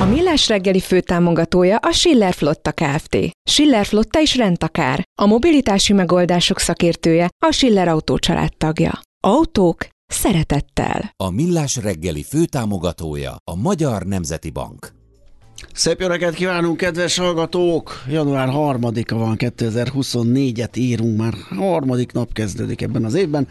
[0.00, 3.16] A Millás reggeli főtámogatója a Schiller Flotta Kft.
[3.50, 5.02] Schiller Flotta is rendtakár.
[5.20, 8.18] A mobilitási megoldások szakértője a Schiller Autó
[8.56, 9.00] tagja.
[9.26, 11.10] Autók szeretettel.
[11.16, 14.92] A Millás reggeli főtámogatója a Magyar Nemzeti Bank.
[15.72, 18.02] Szép jó reggelt kívánunk, kedves hallgatók!
[18.08, 23.48] Január 3-a van, 2024-et írunk, már harmadik nap kezdődik ebben az évben.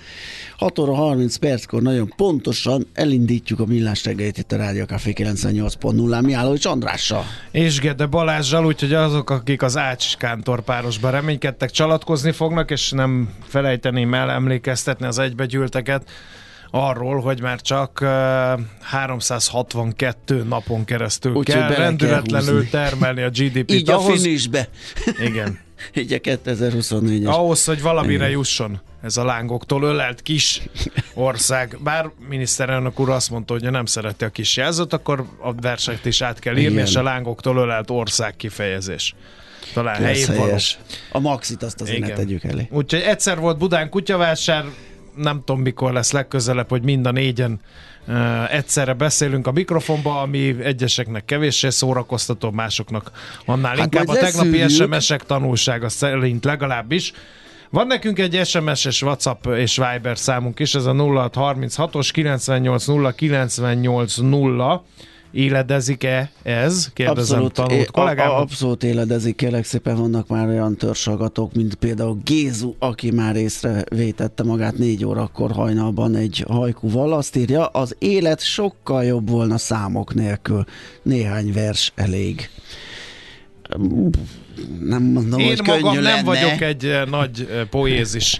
[0.58, 6.24] 6 óra 30 perckor nagyon pontosan elindítjuk a millás reggelit itt a Rádió Café 98.0-án
[6.24, 7.24] Mihálovics Andrással.
[7.52, 13.30] És Gede Balázsral, úgyhogy azok, akik az Ács Kántor párosban reménykedtek, csalatkozni fognak, és nem
[13.48, 16.10] felejteném el emlékeztetni az egybegyűlteket,
[16.76, 18.08] arról, hogy már csak uh,
[18.82, 23.72] 362 napon keresztül Úgy, kell rendületlenül kell termelni a GDP-t.
[23.72, 24.68] Így a ahhoz, finishbe.
[25.20, 25.60] Igen.
[25.94, 27.28] Így a 2024-es.
[27.28, 30.62] Ahhoz, hogy valamire jusson ez a lángoktól ölelt kis
[31.14, 31.78] ország.
[31.84, 36.22] Bár miniszterelnök úr azt mondta, hogy nem szereti a kis jelzőt, akkor a versenyt is
[36.22, 36.86] át kell írni, Igen.
[36.86, 39.16] és a lángoktól ölelt ország kifejezés.
[39.74, 40.58] Talán Ez helyén való.
[41.12, 42.18] A maxit azt azért ne Igen.
[42.18, 42.68] tegyük elé.
[42.72, 44.66] Úgyhogy egyszer volt Budán kutyavásár,
[45.16, 47.60] nem tudom mikor lesz legközelebb, hogy mind a négyen
[48.50, 53.12] egyszerre beszélünk a mikrofonba, ami egyeseknek kevéssé szórakoztató, másoknak
[53.46, 54.68] annál Hát inkább a tegnapi.
[54.70, 57.14] SMS-ek tanulsága szerint legalábbis.
[57.70, 64.70] Van nekünk egy SMS-es WhatsApp és Viber számunk is, ez a 0636-os 980 980
[65.36, 66.90] Éledezik-e ez?
[66.94, 68.32] Kérdezem Abszolút, tanult kollégám.
[68.32, 74.78] abszolút éledezik, kérlek szépen vannak már olyan törzsagatók, mint például Gézu, aki már észrevétette magát
[74.78, 77.14] négy órakor hajnalban egy hajkúval.
[77.14, 80.64] Azt írja, az élet sokkal jobb volna számok nélkül.
[81.04, 82.50] Néhány vers elég.
[84.80, 86.24] Nem mondom, Én hogy magam könnyű nem lenne.
[86.24, 88.40] vagyok egy eh, nagy eh, poézis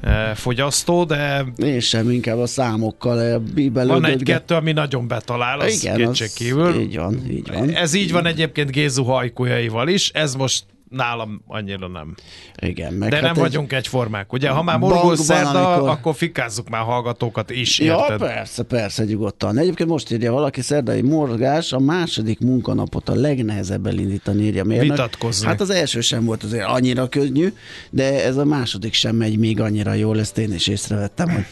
[0.00, 4.00] eh, fogyasztó, de Én sem, inkább a számokkal bíbelődök.
[4.00, 6.80] van egy-kettő, ami nagyon betalál, az Igen, kétség kívül.
[6.80, 7.70] így van, így van.
[7.70, 12.14] Ez így van egyébként Gézu hajkujjaival is, ez most nálam annyira nem.
[12.62, 14.48] Igen, meg De hát nem egy- vagyunk egyformák, ugye?
[14.48, 18.18] Ha már morgó szerda, amikor- akkor fikázzuk már hallgatókat is, Ja, érted?
[18.18, 19.58] persze, persze, nyugodtan.
[19.58, 24.90] Egyébként most írja valaki szerdai morgás, a második munkanapot a legnehezebb elindítani, írja mérnök.
[24.90, 25.46] Vitatkozni.
[25.46, 27.52] Hát az első sem volt azért annyira könnyű,
[27.90, 31.44] de ez a második sem megy még annyira jól, ezt én is észrevettem, hogy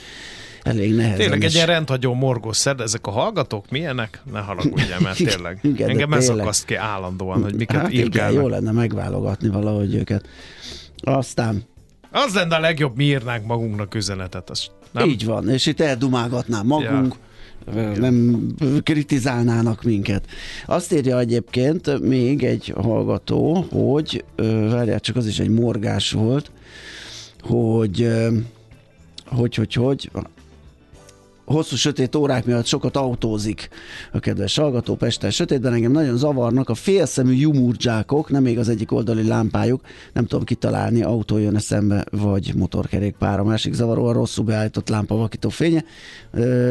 [0.64, 1.16] elég nehezen.
[1.16, 4.22] Tényleg egy ilyen rendhagyó morgó szerda, ezek a hallgatók milyenek?
[4.32, 5.58] Ne haragudjál, mert tényleg.
[5.62, 9.94] Igen, de Engem ez akaszt ki állandóan, hogy miket hát igen, jó lenne megválogatni valahogy
[9.94, 10.28] őket.
[11.02, 11.64] Aztán
[12.10, 14.50] Az lenne a legjobb, mi írnánk magunknak üzenetet.
[14.50, 15.08] Az, nem?
[15.08, 17.14] így van, és itt eldumálgatnám magunk,
[17.96, 18.46] nem
[18.82, 20.24] kritizálnának minket.
[20.66, 24.24] Azt írja egyébként még egy hallgató, hogy,
[24.70, 26.50] várjál csak, az is egy morgás volt,
[27.40, 28.08] hogy,
[29.26, 30.10] hogy, hogy, hogy,
[31.44, 33.68] hosszú sötét órák miatt sokat autózik
[34.12, 35.72] a kedves hallgató Pesten sötétben.
[35.72, 39.80] Engem nagyon zavarnak a félszemű jumurdzsákok, nem még az egyik oldali lámpájuk,
[40.12, 43.38] nem tudom kitalálni, autó jön szembe, vagy motorkerékpár.
[43.38, 45.84] A másik zavaróan rosszul beállított lámpa vakító fénye.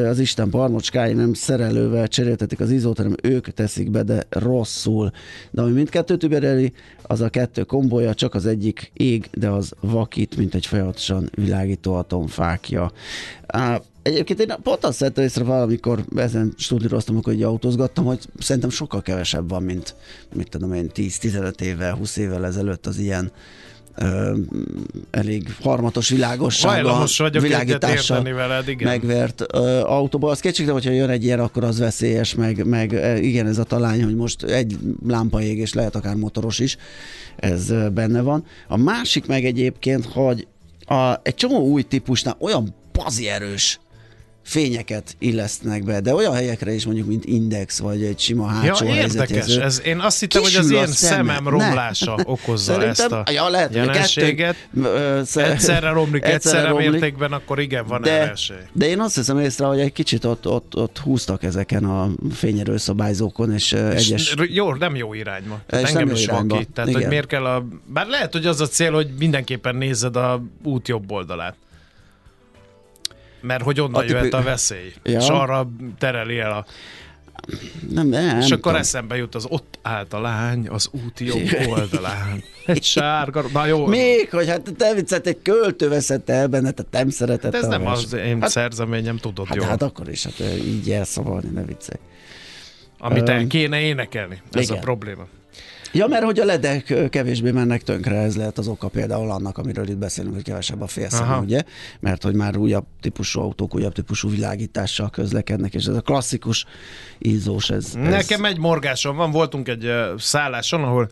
[0.10, 5.12] Az Isten parmocskái nem szerelővel cseréltetik az izót, hanem ők teszik be, de rosszul.
[5.52, 10.38] De ami mindkettőt übereli, az a kettő kombója, csak az egyik ég, de az vakít,
[10.38, 12.92] mint egy folyamatosan világító atomfákja.
[14.04, 19.02] Egyébként én pont azt vettem észre valamikor ezen stúdióztam, akkor így autózgattam, hogy szerintem sokkal
[19.02, 19.96] kevesebb van, mint
[20.34, 23.32] mit tudom én, 10-15 évvel, 20 évvel ezelőtt az ilyen
[23.96, 24.38] ö,
[25.12, 28.88] elég harmatos világossággal, világítással veled, igen.
[28.88, 30.30] megvert ö, autóba.
[30.30, 33.64] Az kétségtelen, hogyha jön egy ilyen, akkor az veszélyes, meg, meg e, igen, ez a
[33.64, 34.78] talány, hogy most egy
[35.08, 36.78] lámpa ég, és lehet akár motoros is,
[37.36, 38.46] ez benne van.
[38.68, 40.48] A másik meg egyébként, hogy
[40.86, 43.80] a, egy csomó új típusnál olyan bazi erős
[44.44, 48.86] fényeket illesztnek be, de olyan helyekre is mondjuk, mint Index, vagy egy sima Ja, hátsó
[48.86, 49.00] érdekes.
[49.00, 49.62] helyzetjelző.
[49.62, 51.16] Ez, én azt hittem, hogy az Kisül én szeme.
[51.16, 51.50] szemem Ne.
[51.50, 54.56] romlása okozza ezt a ja, lehet, jelenséget.
[54.74, 56.90] kettő- Egyszerre romlik, egyszerre romlik.
[56.90, 58.57] mértékben, akkor igen, van erre de, esély.
[58.74, 62.78] de én azt hiszem észre, hogy egy kicsit ott, ott, ott húztak ezeken a fényerő
[62.78, 64.36] szabályzókon, és, és egyes...
[64.50, 65.56] jó, nem jó irányba.
[65.56, 66.54] És Tehát nem engem is irányba.
[66.56, 66.68] van ki.
[66.74, 67.01] Tehát, Igen.
[67.01, 67.66] hogy miért kell a...
[67.86, 71.56] Bár lehet, hogy az a cél, hogy mindenképpen nézed a út jobb oldalát.
[73.44, 74.94] Mert hogy onnan A tipi- jöhet a veszély.
[75.04, 75.19] Ja.
[75.19, 76.66] És arra tereli el a...
[77.90, 78.75] Nem, nem, és nem akkor tudom.
[78.75, 82.44] eszembe jut az ott állt a lány az út jobb oldalán.
[82.66, 83.44] Egy sárga...
[83.54, 83.86] Na jó.
[83.86, 87.68] Még, hogy hát te viccet egy költő veszett el benne, tehát nem szeretett Hát ez
[87.69, 88.04] nem vers.
[88.04, 89.66] az én Hát- szerzeményem, tudod Hát, jól.
[89.66, 92.00] hát akkor is, hát így elszavalni, ne viccelj.
[92.98, 94.42] Amit el Öm, kéne énekelni.
[94.51, 94.78] Ez igen.
[94.78, 95.28] a probléma.
[95.94, 99.88] Ja, mert hogy a ledek kevésbé mennek tönkre, ez lehet az oka például annak, amiről
[99.88, 101.63] itt beszélünk, hogy kevesebb a félszem, ugye?
[102.00, 106.66] Mert hogy már újabb típusú autók, újabb típusú világítással közlekednek, és ez a klasszikus
[107.19, 111.10] ízós, ez, ez Nekem egy morgásom van, voltunk egy szálláson, ahol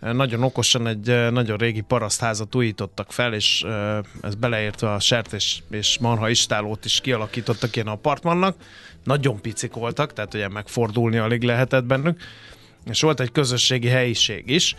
[0.00, 3.64] nagyon okosan egy nagyon régi parasztházat újítottak fel, és
[4.22, 8.56] ez beleértve a sertés és marha istálót is kialakítottak ilyen apartmannak.
[9.04, 12.20] Nagyon picik voltak, tehát ugye megfordulni alig lehetett bennük.
[12.90, 14.76] És volt egy közösségi helyiség is,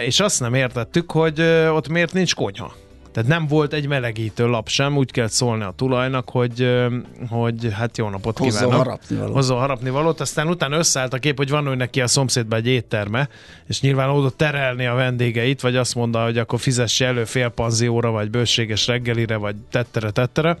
[0.00, 1.40] és azt nem értettük, hogy
[1.70, 2.74] ott miért nincs konyha.
[3.12, 6.86] Tehát nem volt egy melegítő lap sem, úgy kellett szólni a tulajnak, hogy,
[7.28, 8.84] hogy hát jó napot Hozzon kívánok.
[8.84, 9.32] harapnivalót.
[9.34, 12.66] Hozzon harapni valót, aztán utána összeállt a kép, hogy van ő neki a szomszédba egy
[12.66, 13.28] étterme,
[13.66, 18.10] és nyilván oda terelni a vendégeit, vagy azt mondta, hogy akkor fizesse elő fél panzióra,
[18.10, 20.58] vagy bőséges reggelire, vagy tettere, tettere.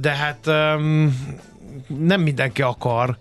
[0.00, 0.46] De hát
[1.98, 3.16] nem mindenki akar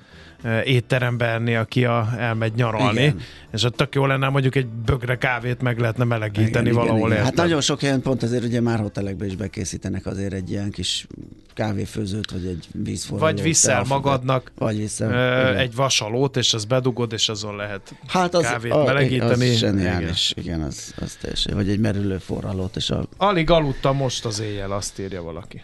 [0.64, 3.20] étterembe enni, aki a, elmegy nyaralni, Igen.
[3.52, 7.10] és ott tök jó lenne mondjuk egy bögre kávét meg lehetne melegíteni valahol.
[7.10, 7.36] Hát érted?
[7.36, 11.08] nagyon sok helyen pont ezért ugye már hotelekben is bekészítenek azért egy ilyen kis
[11.54, 13.34] kávéfőzőt, vagy egy vízforralót.
[13.34, 14.04] Vagy viszel teafogat.
[14.04, 15.12] magadnak Vagy viszel.
[15.12, 15.58] ö, igen.
[15.58, 19.50] egy vasalót, és azt bedugod, és azon lehet hát az, kávét a, melegíteni.
[19.50, 21.56] Az zseniális, igen, igen az, az teljesen.
[21.56, 25.62] Vagy egy merülő forralót, és a Alig aludtam most az éjjel, azt írja valaki.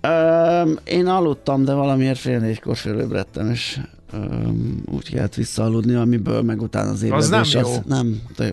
[0.00, 3.78] Öm, én aludtam, de valamiért fél négykor fölébredtem, és
[4.84, 7.28] úgy kellett visszaaludni, amiből meg utána az ébredés.
[7.28, 7.70] nem jó.
[7.70, 8.52] Az nem, de,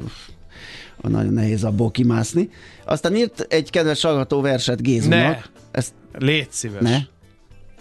[1.02, 2.50] nagyon nehéz abból kimászni.
[2.86, 5.20] Aztán írt egy kedves hallgató verset Gézunak.
[5.20, 5.40] Ne.
[5.72, 6.82] Ezt Légy szíves.
[6.82, 6.98] ne.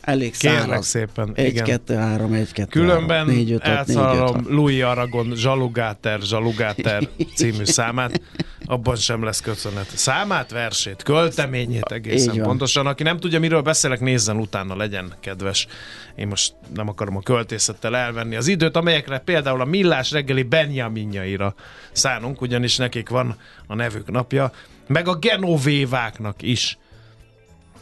[0.00, 0.86] Elég Kérlek száraz.
[0.86, 1.30] szépen.
[1.34, 1.64] 1, igen.
[1.64, 4.12] 2, 3, 1, 2, Különben 4, 5, 6, 4, 5, 6.
[4.16, 8.20] elszalom Louis Aragon Zsalugáter, Zsalugáter című számát.
[8.66, 9.86] Abban sem lesz köszönet.
[9.96, 12.86] Számát, versét, költeményét egészen pontosan.
[12.86, 15.66] Aki nem tudja, miről beszélek, nézzen utána, legyen kedves.
[16.14, 21.54] Én most nem akarom a költészettel elvenni az időt, amelyekre például a Millás reggeli Benjaminjaira
[21.92, 23.36] szánunk, ugyanis nekik van
[23.66, 24.52] a nevük napja,
[24.86, 26.78] meg a Genovéváknak is.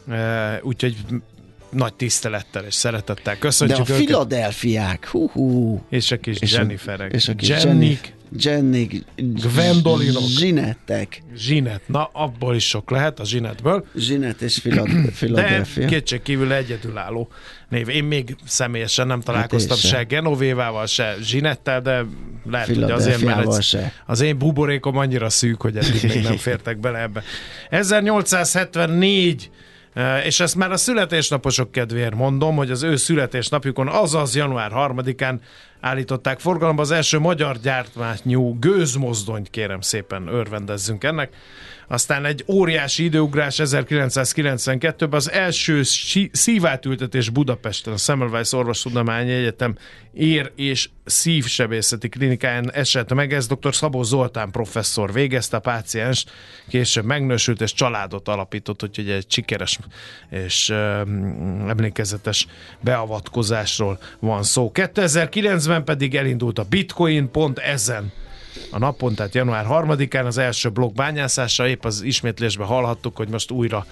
[0.09, 0.97] E, úgyhogy
[1.71, 3.97] nagy tisztelettel és szeretettel De köszöntjük a őket.
[4.07, 5.83] Filadelfiák, hú, hú.
[5.91, 7.13] És a kis És a- Jenniferek.
[7.13, 10.23] És a kis Jennik, Jennik, Gwendolinok.
[10.23, 11.23] Zsinettek.
[11.37, 11.81] Zsinet.
[11.87, 13.87] Na, abból is sok lehet a Zsinetből.
[13.97, 15.87] Zsinet és De Philadelphia.
[15.87, 17.29] kétség kívül egyedülálló
[17.69, 17.89] név.
[17.89, 20.03] Én még személyesen nem találkoztam Hát se se.
[20.03, 22.05] Genovévával, se Zsinettel, de
[22.51, 23.93] lehet, hogy azért, mert egy, se.
[24.07, 27.23] az én buborékom annyira szűk, hogy eddig még nem fértek bele ebbe.
[27.71, 29.51] 1874
[29.93, 35.39] eh, és ezt már a születésnaposok kedvéért mondom, hogy az ő születésnapjukon, azaz január 3-án
[35.85, 41.37] állították forgalomba az első magyar gyártmányú gőzmozdonyt, kérem szépen örvendezzünk ennek.
[41.89, 45.83] Aztán egy óriási időugrás 1992-ben az első
[46.33, 49.77] szívátültetés Budapesten, a Semmelweis Orvostudományi Egyetem
[50.15, 53.33] ér- és szívsebészeti klinikáján esett meg.
[53.33, 53.75] Ez dr.
[53.75, 56.25] Szabó Zoltán professzor végezte, a páciens
[56.69, 59.79] később megnősült és családot alapított, úgyhogy egy sikeres
[60.31, 62.47] és um, emlékezetes
[62.81, 64.71] beavatkozásról van szó.
[64.75, 68.13] 2009-ben pedig elindult a Bitcoin pont ezen
[68.71, 73.51] a napon, tehát január 3-án az első blokk bányászása, épp az ismétlésben hallhattuk, hogy most
[73.51, 73.87] újra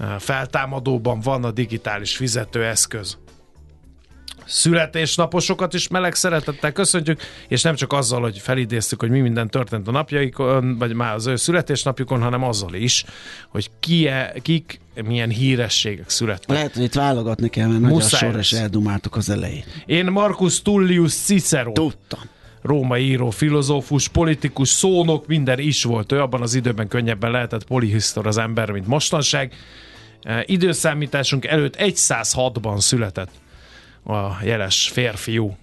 [0.00, 3.18] eh, feltámadóban van a digitális fizetőeszköz.
[4.50, 9.88] Születésnaposokat is meleg szeretettel köszöntjük, és nem csak azzal, hogy felidéztük, hogy mi minden történt
[9.88, 13.04] a napjaikon, vagy már az ő születésnapjukon, hanem azzal is,
[13.48, 14.08] hogy ki
[14.42, 16.48] kik milyen hírességek születtek.
[16.48, 18.52] Lehet, hogy itt válogatni kell, mert nagy a Muszáj sor, lesz.
[18.52, 19.64] és eldumáltuk az elején.
[19.86, 21.72] Én Marcus Tullius Cicero.
[21.72, 22.20] Tudtam.
[22.62, 28.26] Római író, filozófus, politikus, szónok, minden is volt ő, abban az időben könnyebben lehetett polihisztor
[28.26, 29.52] az ember, mint mostanság.
[30.22, 33.30] E, időszámításunk előtt 106-ban született
[34.04, 35.56] a jeles férfiú.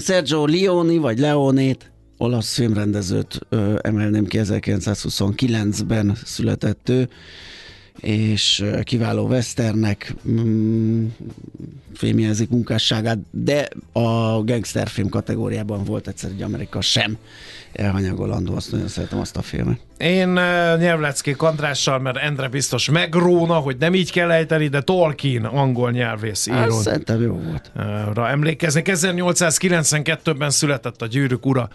[0.00, 7.08] Sergio Leone, vagy Leonét, olasz filmrendezőt ö, emelném ki, 1929-ben született ő
[8.00, 11.06] és kiváló westernek mm,
[11.94, 17.18] fémjelzik munkásságát, de a gangsterfilm kategóriában volt egyszer egy Amerika sem
[17.72, 19.78] elhanyagolandó, azt nagyon szeretem azt a filmet.
[19.98, 20.36] Én uh,
[20.78, 26.46] nyelvleckék Andrással, mert Endre biztos megróna, hogy nem így kell ejteni, de Tolkien, angol nyelvész
[26.46, 26.80] író.
[26.80, 27.70] Szerintem jó volt.
[28.14, 31.68] Ra emlékeznek, 1892-ben született a Gyűrűk ura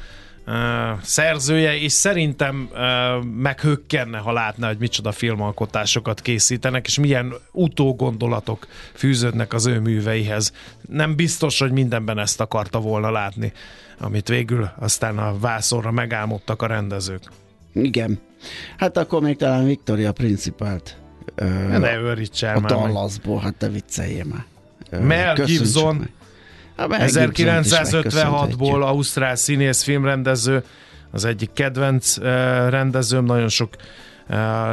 [1.01, 2.69] szerzője, és szerintem
[3.37, 10.53] meghökkenne, ha látna, hogy micsoda filmalkotásokat készítenek, és milyen utógondolatok fűződnek az ő műveihez.
[10.89, 13.53] Nem biztos, hogy mindenben ezt akarta volna látni,
[13.99, 17.21] amit végül aztán a vászorra megálmodtak a rendezők.
[17.73, 18.19] Igen.
[18.77, 20.97] Hát akkor még talán Victoria Principált
[21.69, 24.45] ne őrítsel a Dallasból, hát te vicceljél már.
[25.01, 26.09] Mel Gibson, meg
[26.77, 30.63] 1956-ból Ausztrál színész filmrendező,
[31.11, 32.17] az egyik kedvenc
[32.69, 33.69] rendezőm, nagyon sok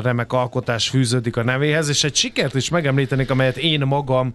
[0.03, 4.35] remek alkotás fűződik a nevéhez, és egy sikert is megemlítenék, amelyet én magam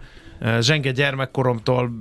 [0.59, 1.91] zsenge gyermekkoromtól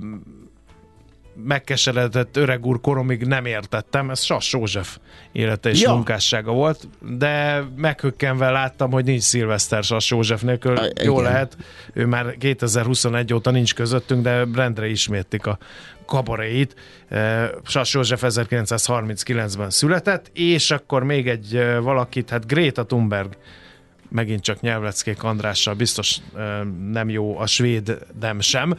[1.45, 4.99] megkeseredett öreg úr koromig nem értettem, ez Sass József
[5.33, 5.93] élete és ja.
[5.93, 11.57] munkássága volt, de meghökkenve láttam, hogy nincs Szilveszter Sass József nélkül, a, jó lehet,
[11.93, 15.59] ő már 2021 óta nincs közöttünk, de rendre ismétlik a
[16.07, 16.75] kabaréit.
[17.65, 23.37] Sass József 1939-ben született, és akkor még egy valakit, hát Greta Thunberg
[24.09, 26.19] megint csak nyelvleckék Andrással, biztos
[26.91, 28.77] nem jó a svéd dem sem,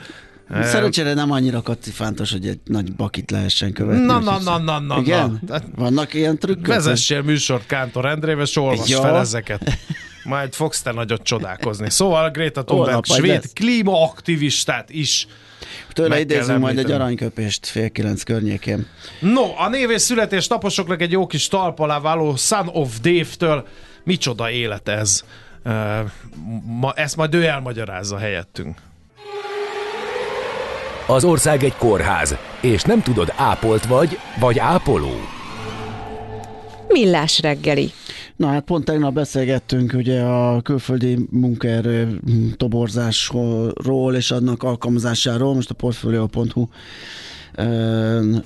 [0.49, 4.05] Szerencsére nem annyira kacifántos, hogy egy nagy bakit lehessen követni.
[4.05, 4.97] Na, na, na, na, na.
[4.99, 5.41] Igen?
[5.47, 5.59] Na.
[5.75, 6.67] Vannak ilyen trükkök?
[6.67, 9.01] Vezessél műsort Kántor Endrével, és olvasd ja.
[9.01, 9.77] fel ezeket.
[10.23, 11.89] Majd fogsz te nagyot csodálkozni.
[11.89, 15.27] Szóval Greta Thunberg, svéd klímaaktivistát is
[15.93, 18.87] Tőle idézünk majd egy aranyköpést fél kilenc környékén.
[19.19, 23.67] No, a név és születésnaposoknak egy jó kis talp alá váló Son of Dave-től.
[24.03, 25.23] Micsoda élet ez.
[25.65, 25.73] Uh,
[26.65, 28.77] ma, ezt majd ő elmagyarázza helyettünk.
[31.09, 35.11] Az ország egy kórház, és nem tudod, ápolt vagy, vagy ápoló.
[36.87, 37.91] Millás reggeli.
[38.35, 42.21] Na hát pont tegnap beszélgettünk ugye a külföldi munkaerő
[42.57, 46.67] toborzásról és annak alkalmazásáról, most a portfolio.hu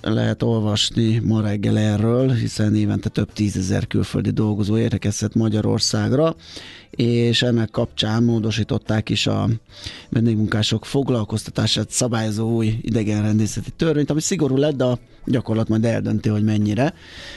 [0.01, 6.35] lehet olvasni ma reggel erről, hiszen évente több tízezer külföldi dolgozó érkezett Magyarországra,
[6.91, 9.47] és ennek kapcsán módosították is a
[10.09, 16.43] vendégmunkások foglalkoztatását szabályozó új idegenrendészeti törvényt, ami szigorú lett, de a gyakorlat majd eldönti, hogy
[16.43, 16.93] mennyire.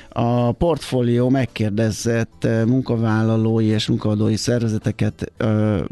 [0.09, 5.33] A portfólió megkérdezett munkavállalói és munkadói szervezeteket,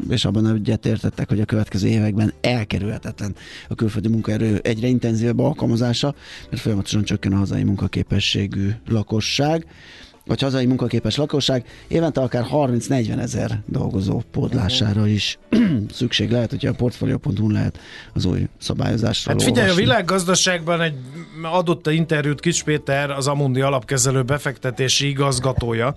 [0.09, 3.35] és abban egyetértettek, hogy a következő években elkerülhetetlen
[3.69, 6.15] a külföldi munkaerő egyre intenzívebb alkalmazása,
[6.49, 9.65] mert folyamatosan csökken a hazai munkaképességű lakosság
[10.25, 15.37] vagy hazai munkaképes lakosság évente akár 30-40 ezer dolgozó pótlására is
[15.93, 17.79] szükség lehet, hogyha a portfolio.hu lehet
[18.13, 19.83] az új szabályozásról Hát figyelj, olvasni.
[19.83, 20.95] a világgazdaságban egy
[21.41, 25.95] adott interjút Kis Péter, az Amundi alapkezelő befektetési igazgatója,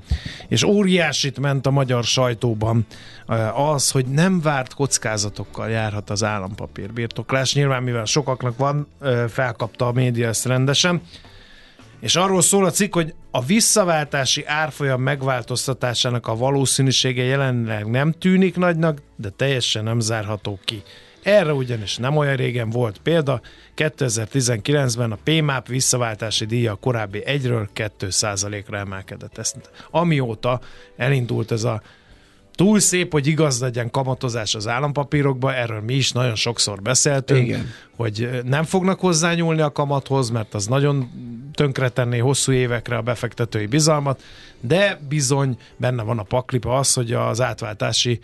[0.49, 2.87] és óriásit ment a magyar sajtóban
[3.27, 7.55] eh, az, hogy nem várt kockázatokkal járhat az állampapír birtoklás.
[7.55, 11.01] Nyilván, mivel sokaknak van, eh, felkapta a média ezt rendesen.
[12.01, 18.57] És arról szól a cikk, hogy a visszaváltási árfolyam megváltoztatásának a valószínűsége jelenleg nem tűnik
[18.57, 20.83] nagynak, de teljesen nem zárható ki.
[21.23, 23.41] Erre ugyanis nem olyan régen volt példa,
[23.77, 29.39] 2019-ben a PMAP visszaváltási díja a korábbi 1-ről 2% ra emelkedett.
[29.39, 30.61] Ezt, amióta
[30.97, 31.83] elindult ez a
[32.57, 37.67] túl szép, hogy igaz legyen kamatozás az állampapírokba, erről mi is nagyon sokszor beszéltünk, Igen.
[37.97, 41.11] hogy nem fognak hozzányúlni a kamathoz, mert az nagyon
[41.55, 44.23] tönkretenné hosszú évekre a befektetői bizalmat,
[44.61, 48.21] de bizony benne van a paklipa az, hogy az átváltási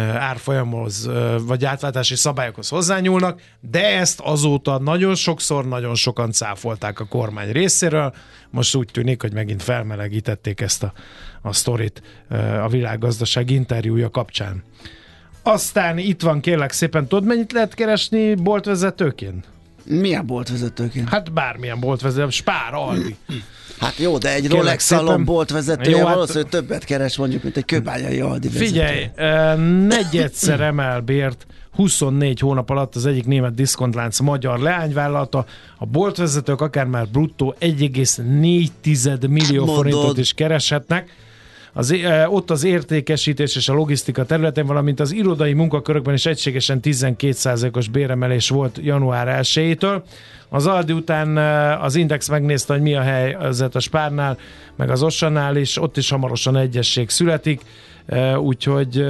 [0.00, 1.10] árfolyamhoz,
[1.46, 8.14] vagy átváltási szabályokhoz hozzányúlnak, de ezt azóta nagyon sokszor, nagyon sokan cáfolták a kormány részéről.
[8.50, 10.92] Most úgy tűnik, hogy megint felmelegítették ezt a,
[11.42, 12.02] a sztorit
[12.62, 14.62] a világgazdaság interjúja kapcsán.
[15.42, 19.46] Aztán itt van kérlek szépen, tudod mennyit lehet keresni boltvezetőként?
[19.86, 21.08] Milyen boltvezetőként?
[21.08, 23.16] Hát bármilyen boltvezető, Spár, Aldi.
[23.78, 27.64] Hát jó, de egy Rolex szalon boltvezetője Jó, hát- valószínűleg többet keres mondjuk, mint egy
[27.64, 28.66] kőbányai Aldi vezető.
[28.66, 29.08] Figyelj,
[29.86, 35.44] negyedszer emel bért 24 hónap alatt az egyik német diszkontlánc magyar leányvállalata.
[35.78, 39.76] A boltvezetők akár már bruttó 1,4 millió Mondod.
[39.76, 41.10] forintot is kereshetnek.
[41.76, 46.80] Az, eh, ott az értékesítés és a logisztika területén, valamint az irodai munkakörökben is egységesen
[46.82, 50.02] 12%-os béremelés volt január 1-től.
[50.48, 54.38] Az Aldi után eh, az Index megnézte, hogy mi a helyzet a Spárnál,
[54.76, 57.60] meg az Ossannál is, ott is hamarosan egyesség születik,
[58.06, 59.06] eh, úgyhogy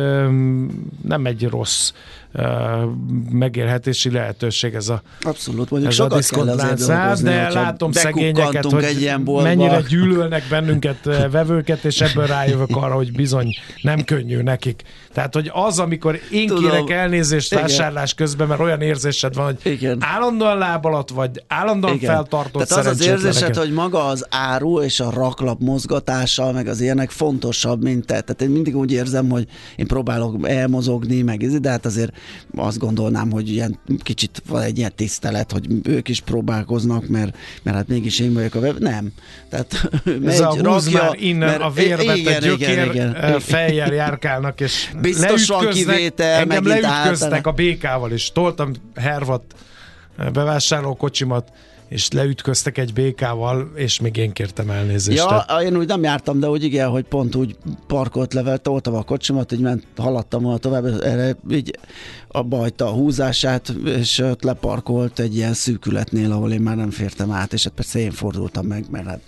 [1.03, 1.93] nem egy rossz
[3.31, 8.85] megélhetési lehetőség ez a Abszolút, mondjuk ez a sokat kell azért de látom szegényeket, hogy
[8.85, 9.49] egy ilyen boltba.
[9.49, 14.83] mennyire gyűlölnek bennünket vevőket, és ebből rájövök arra, hogy bizony nem könnyű nekik.
[15.13, 16.63] Tehát, hogy az, amikor én Tudom.
[16.63, 17.65] kérek elnézést Igen.
[17.65, 19.99] vásárlás közben, mert olyan érzésed van, hogy Igen.
[20.01, 22.15] állandóan láb alatt vagy, állandóan Igen.
[22.15, 26.81] feltartott Tehát az az érzésed, hogy maga az áru és a raklap mozgatása, meg az
[26.81, 28.21] ilyenek fontosabb, mint te.
[28.21, 32.13] Tehát én mindig úgy érzem, hogy én próbálok elmozogni, meg ez, de hát azért
[32.57, 37.77] azt gondolnám, hogy ilyen kicsit van egy ilyen tisztelet, hogy ők is próbálkoznak, mert, mert
[37.77, 38.79] hát mégis én vagyok a web.
[38.79, 39.13] Nem.
[39.51, 39.91] Tehát
[40.27, 43.41] Ez a húz már innen mert- a vérbe, igen, a gyökér igen, igen.
[43.41, 45.97] fejjel járkálnak, és Biztos van leütköznek.
[45.97, 47.41] kivétel, Engem leütköztek általán.
[47.43, 48.33] a békával is.
[48.33, 49.43] Toltam hervat
[50.33, 51.49] bevásárlókocsimat,
[51.89, 55.19] és leütköztek egy békával, és még én kértem elnézést.
[55.19, 58.95] Ja, Tehát én úgy nem jártam, de úgy igen, hogy pont úgy parkolt level, toltam
[58.95, 61.79] a kocsimat, így ment, haladtam volna tovább, erre így
[62.29, 67.31] abba hagyta a húzását, és ott leparkolt egy ilyen szűkületnél, ahol én már nem fértem
[67.31, 69.21] át, és hát persze én fordultam meg, mert hát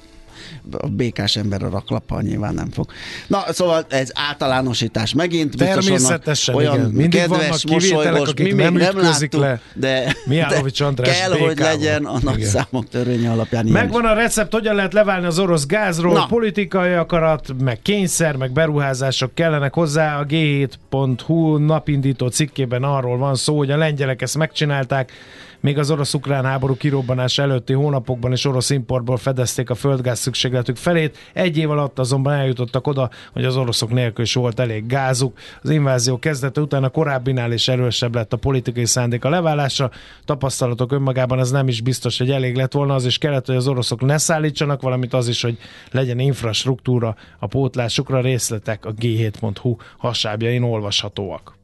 [0.71, 2.91] a békás ember a raklappal nyilván nem fog.
[3.27, 5.57] Na, szóval ez általánosítás megint.
[5.57, 6.91] Természetesen, olyan igen.
[6.91, 9.61] Mindig kedves, vannak kivételek, mosolygós, mi nem még nem ütközik láttuk, le.
[9.75, 12.49] de, Mihálovics András kell, hogy legyen a nagy Igen.
[12.49, 16.27] számok törvénye alapján Megvan a recept, hogyan lehet leválni az orosz gázról, Na.
[16.27, 20.19] politikai akarat, meg kényszer, meg beruházások kellenek hozzá.
[20.19, 25.13] A G7.hu napindító cikkében arról van szó, hogy a lengyelek ezt megcsinálták,
[25.61, 31.19] még az orosz-ukrán háború kirobbanása előtti hónapokban is orosz importból fedezték a földgáz szükségletük felét.
[31.33, 35.39] Egy év alatt azonban eljutottak oda, hogy az oroszok nélkül is volt elég gázuk.
[35.63, 39.91] Az invázió kezdete után a korábbinál is erősebb lett a politikai szándék a leválásra.
[40.25, 42.95] Tapasztalatok önmagában ez nem is biztos, hogy elég lett volna.
[42.95, 45.59] Az is kellett, hogy az oroszok ne szállítsanak, valamint az is, hogy
[45.91, 48.21] legyen infrastruktúra a pótlásukra.
[48.21, 51.58] Részletek a g7.hu hasábjain olvashatóak.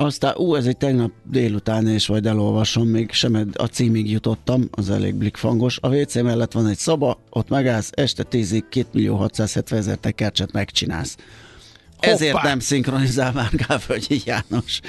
[0.00, 4.90] Aztán, ú, ez egy tegnap délután, és majd elolvasom, még sem a címig jutottam, az
[4.90, 5.78] elég blikfangos.
[5.80, 10.52] A WC mellett van egy szoba, ott megállsz, este 10-ig 2 millió 670 ezer tekercset
[10.52, 11.16] megcsinálsz.
[12.00, 12.48] Ezért Hoppá!
[12.48, 14.80] nem szinkronizál már Gávölgyi János.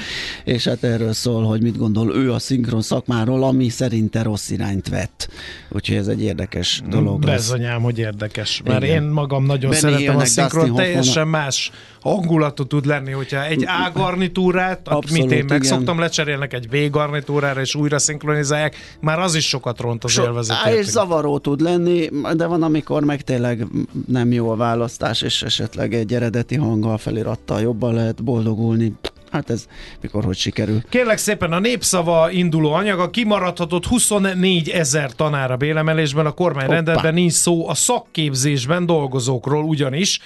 [0.43, 4.88] És hát erről szól, hogy mit gondol ő a szinkron szakmáról, ami szerinte rossz irányt
[4.89, 5.30] vett.
[5.69, 7.36] Úgyhogy ez egy érdekes dolog lesz.
[7.36, 8.62] Bezonyám, hogy érdekes.
[8.65, 9.04] Mert Igen.
[9.04, 13.91] én magam nagyon Benny szeretem a szinkron, teljesen más hangulatú tud lenni, hogyha egy A
[13.93, 15.45] garnitúrát, amit Abszolút, én igen.
[15.45, 20.24] megszoktam, lecserélnek egy B garnitúrára, és újra szinkronizálják, már az is sokat ront az So,
[20.24, 20.58] élvezet.
[20.63, 23.65] á, és zavaró tud lenni, de van, amikor meg tényleg
[24.08, 28.93] nem jó a választás, és esetleg egy eredeti hanggal, felirattal jobban lehet boldogulni.
[29.31, 29.67] Hát ez
[30.01, 30.81] mikor hogy sikerül.
[30.89, 36.75] Kérlek szépen, a népszava induló anyaga kimaradhatott 24 ezer tanára bélemelésben, a kormány Hoppá.
[36.75, 40.19] rendeletben nincs szó a szakképzésben dolgozókról ugyanis.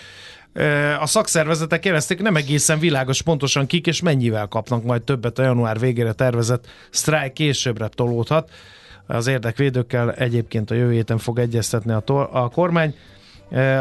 [1.00, 5.80] A szakszervezetek jelezték, nem egészen világos pontosan kik és mennyivel kapnak majd többet a január
[5.80, 8.50] végére tervezett sztrájk későbbre tolódhat.
[9.08, 12.96] Az érdekvédőkkel egyébként a jövő héten fog egyeztetni a, to- a kormány.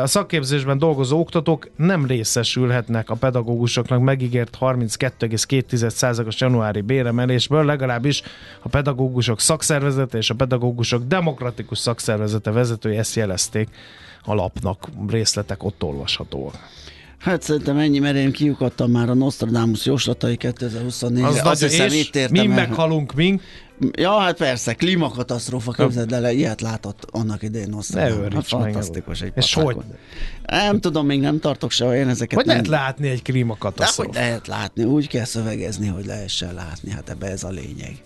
[0.02, 8.22] A szakképzésben dolgozó oktatók nem részesülhetnek a pedagógusoknak megígért 32,2%-os januári béremelésből, legalábbis
[8.62, 13.68] a pedagógusok szakszervezete és a pedagógusok demokratikus szakszervezete vezetői ezt jelezték
[14.24, 14.88] a lapnak.
[15.08, 16.54] Részletek ott olvashatóak.
[17.18, 21.26] Hát szerintem ennyi, mert én kiukadtam már a Nostradamus jóslatai 2024-re.
[21.26, 22.54] Az Azt hiszem, és itt értem mi el.
[22.54, 23.42] meghalunk mink,
[23.90, 27.74] Ja, hát persze, klímakatasztrófa, képzeld el, ilyet látott annak idején
[28.10, 29.76] őríts Hát fantasztikus egy És hogy?
[30.46, 32.54] Nem tudom, még nem tartok sehol, én ezeket hogy nem...
[32.56, 33.22] lehet látni egy
[33.96, 38.02] De hogy lehet látni, úgy kell szövegezni, hogy lehessen látni, hát ebbe ez a lényeg.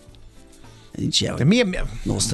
[0.97, 1.87] Nincs ilyen, De hogy milyen, milyen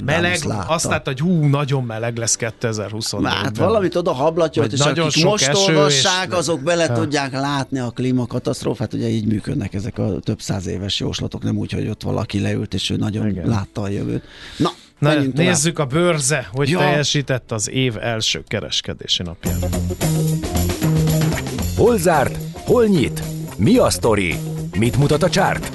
[0.05, 0.73] meleg, látta.
[0.73, 5.21] azt látta, hogy hú, nagyon meleg lesz 2024 Hát valamit oda hablatja, és nagyon akik
[5.21, 6.93] sok most eső, olvassák, és- azok bele Ha.
[6.93, 8.93] tudják látni a klímakatasztrófát.
[8.95, 12.75] Ugye így működnek ezek a több száz éves jóslatok, nem úgy, hogy ott valaki leült,
[12.75, 13.49] és ő nagyon Igen.
[13.49, 14.23] látta a jövőt.
[14.57, 15.35] Na, Na, tovább.
[15.35, 16.79] nézzük a bőrze, hogy Ja.
[16.79, 19.59] teljesített az év első kereskedési napján.
[21.77, 22.39] Hol zárt?
[22.55, 23.23] Hol nyit?
[23.57, 24.35] Mi a sztori?
[24.79, 25.71] Mit mutat a csárt?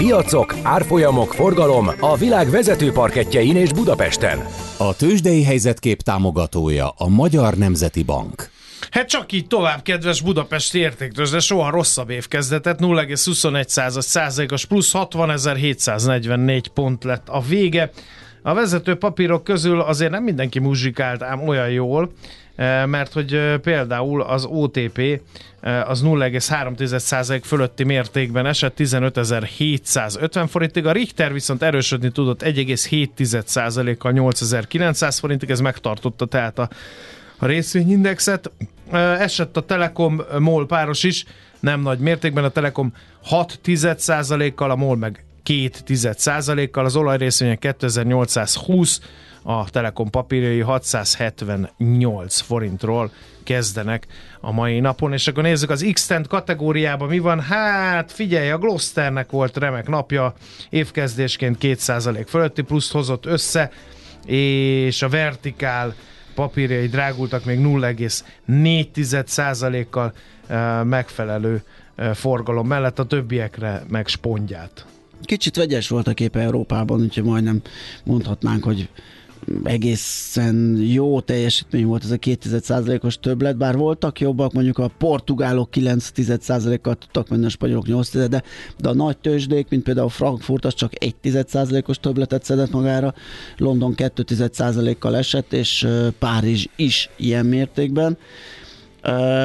[0.00, 4.38] Piacok, árfolyamok, forgalom a világ vezető parketjein és Budapesten.
[4.78, 8.50] A tőzsdei helyzetkép támogatója a Magyar Nemzeti Bank.
[8.90, 14.92] Hát csak így tovább, kedves Budapesti értéktős, de soha rosszabb év kezdetet, 0,21 százalékos plusz
[14.94, 17.90] 60.744 pont lett a vége.
[18.42, 22.12] A vezető papírok közül azért nem mindenki muzsikált ám olyan jól,
[22.86, 24.98] mert hogy eh, például az OTP
[25.60, 35.16] eh, az 0,3% fölötti mértékben esett 15.750 forintig, a Richter viszont erősödni tudott 1,7%-kal 8.900
[35.20, 36.68] forintig, ez megtartotta tehát a,
[37.38, 38.50] a részvényindexet.
[39.18, 41.24] Esett a Telekom MOL páros is,
[41.60, 42.92] nem nagy mértékben, a Telekom
[43.22, 43.60] 6
[44.54, 49.00] kal a MOL meg 2 kal az olajrészvények 2820,
[49.42, 53.10] a Telekom papírjai 678 forintról
[53.44, 54.06] kezdenek
[54.40, 59.30] a mai napon, és akkor nézzük az x kategóriában mi van, hát figyelj, a Glosternek
[59.30, 60.34] volt remek napja,
[60.70, 63.70] évkezdésként 2% fölötti pluszt hozott össze,
[64.26, 65.94] és a Vertikál
[66.34, 70.12] papírjai drágultak még 0,4%-kal
[70.84, 71.62] megfelelő
[72.14, 74.86] forgalom mellett, a többiekre meg spondját.
[75.22, 77.62] Kicsit vegyes volt a kép Európában, úgyhogy majdnem
[78.04, 78.88] mondhatnánk, hogy
[79.64, 86.94] egészen jó teljesítmény volt ez a 2%-os többlet, bár voltak jobbak, mondjuk a portugálok 9%-kal
[86.94, 88.42] tudtak menni, a spanyolok 8 de,
[88.78, 93.14] de a nagy tőzsdék, mint például Frankfurt, az csak 1%-os többletet szedett magára,
[93.56, 98.18] London 2%-kal esett, és Párizs is ilyen mértékben.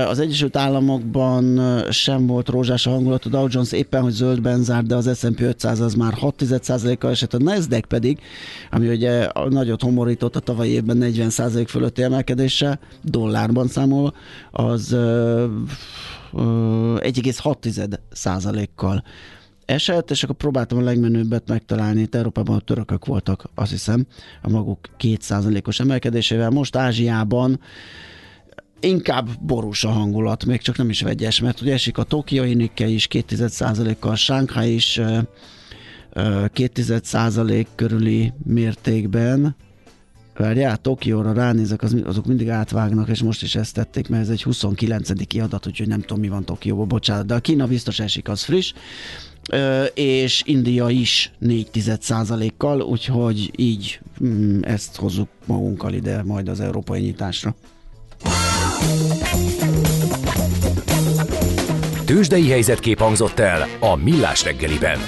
[0.08, 4.88] Az Egyesült Államokban sem volt rózsás a hangulat, a Dow Jones éppen, hogy zöldben zárt,
[4.88, 8.20] de az S&P 500 az már 6%-kal esett, a Nasdaq pedig,
[8.72, 14.14] ami ugye nagyot homorított a tavalyi évben 40% fölötti emelkedéssel, dollárban számolva,
[14.52, 14.96] az
[16.34, 19.04] 1,6%-kal
[19.66, 22.02] esett, és akkor próbáltam a legmenőbbet megtalálni.
[22.02, 24.06] Itt Európában a törökök voltak, azt hiszem,
[24.42, 26.50] a maguk 2%-os emelkedésével.
[26.50, 27.60] Most Ázsiában
[28.86, 32.94] inkább borús a hangulat, még csak nem is vegyes, mert ugye esik a Tokiai Nikkei
[32.94, 35.02] is 2%-kal, Shanghai is
[36.14, 39.56] 2% körüli mértékben,
[40.38, 44.44] Várjál, Tokióra ránézek, az, azok mindig átvágnak, és most is ezt tették, mert ez egy
[44.44, 45.10] 29.
[45.40, 48.74] adat, úgyhogy nem tudom, mi van Tokióban, bocsánat, de a Kína biztos esik, az friss,
[49.94, 57.02] és India is 4% kal úgyhogy így mm, ezt hozzuk magunkkal ide majd az európai
[57.02, 57.56] nyitásra.
[62.06, 65.00] Tőzsdei helyzetkép hangzott el a Millás reggeliben.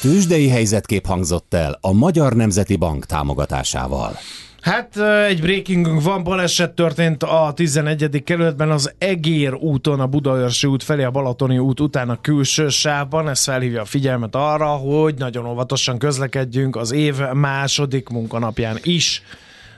[0.00, 4.16] Tőzsdei helyzetkép hangzott el a Magyar Nemzeti Bank támogatásával.
[4.60, 8.22] Hát egy breakingünk van, baleset történt a 11.
[8.24, 13.28] kerületben az Egér úton, a Budaörsi út felé a Balatoni út után a külső sávban.
[13.28, 19.22] Ez felhívja a figyelmet arra, hogy nagyon óvatosan közlekedjünk az év második munkanapján is.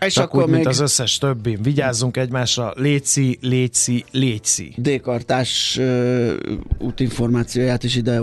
[0.06, 0.54] És Csak akkor úgy, még...
[0.54, 1.58] mint az összes többi.
[1.62, 4.74] Vigyázzunk egymásra, léci, léci, léci.
[4.76, 6.32] D-kartás uh,
[6.78, 8.20] útinformációját is ide.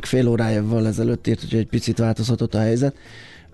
[0.00, 2.94] Fél órájával ezelőtt írt, hogy egy picit változhatott a helyzet.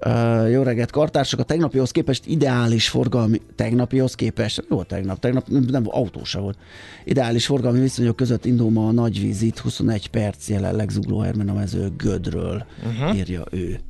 [0.07, 1.41] Uh, jó reggelt, kartársak!
[1.41, 6.59] A tegnapihoz képest ideális forgalmi, tegnapihoz képest, jó tegnap, tegnap nem, nem autó volt.
[7.05, 11.91] Ideális forgalmi viszonyok között indul ma a nagyvízit, 21 perc jelenleg Zugló Hermen a mező
[11.97, 13.17] Gödről, uh-huh.
[13.17, 13.81] írja ő.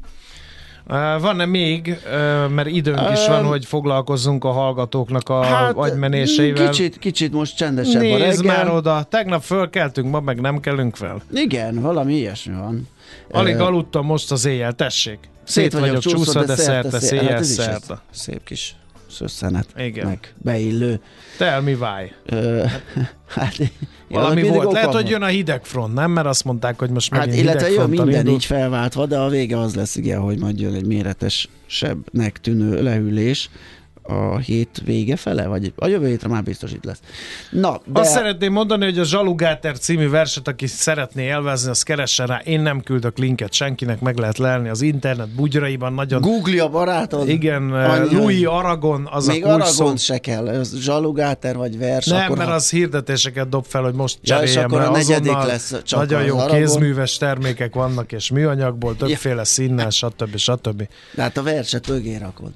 [1.21, 1.99] Van-e még,
[2.55, 6.71] mert időnk is van, hogy foglalkozzunk a hallgatóknak a hát, agymenéseivel?
[6.71, 8.57] Kicsit, kicsit most csendesebb Nézd a reggel.
[8.57, 11.23] már oda, tegnap fölkeltünk, ma meg nem kelünk fel.
[11.33, 12.89] Igen, valami ilyesmi van.
[13.31, 15.19] Alig uh, aludtam most az éjjel, tessék.
[15.45, 18.01] Szét, Szét vagyok csúszva, de szerte, széjjel, hát szerte.
[18.11, 18.77] Szép kis
[19.11, 20.07] szösszenet, Igen.
[20.07, 21.01] meg beillő.
[21.39, 22.13] Tell me why.
[23.29, 23.57] hát,
[24.09, 24.73] Valami volt.
[24.73, 26.11] Lehet, hogy jön a hidegfront, nem?
[26.11, 28.33] Mert azt mondták, hogy most megint Hát illetve jön minden indul.
[28.35, 33.51] így felváltva, de a vége az lesz, igen, hogy majd jön egy méretesebbnek tűnő lehűlés
[34.09, 37.01] a hét vége fele, vagy a jövő hétre már biztos itt lesz.
[37.51, 38.01] Na, de...
[38.01, 42.41] Azt szeretném mondani, hogy a Zsalugáter című verset, aki szeretné élvezni, az keressen rá.
[42.45, 45.93] Én nem küldök linket senkinek, meg lehet lelni az internet bugyraiban.
[45.93, 46.21] Nagyon...
[46.21, 47.29] Google a barátod.
[47.29, 52.07] Igen, Annyi, Louis Aragon az Még a Aragon se kell, Zsalugáter vagy vers.
[52.07, 52.55] Nem, akkor mert ha...
[52.55, 56.59] az hirdetéseket dob fel, hogy most cseréljem ja, a negyedik lesz csak Nagyon jó Aragon.
[56.59, 59.45] kézműves termékek vannak, és műanyagból, többféle ja.
[59.45, 60.37] színnel, stb.
[60.37, 60.89] stb.
[61.15, 62.51] De hát a verset mögé rakod.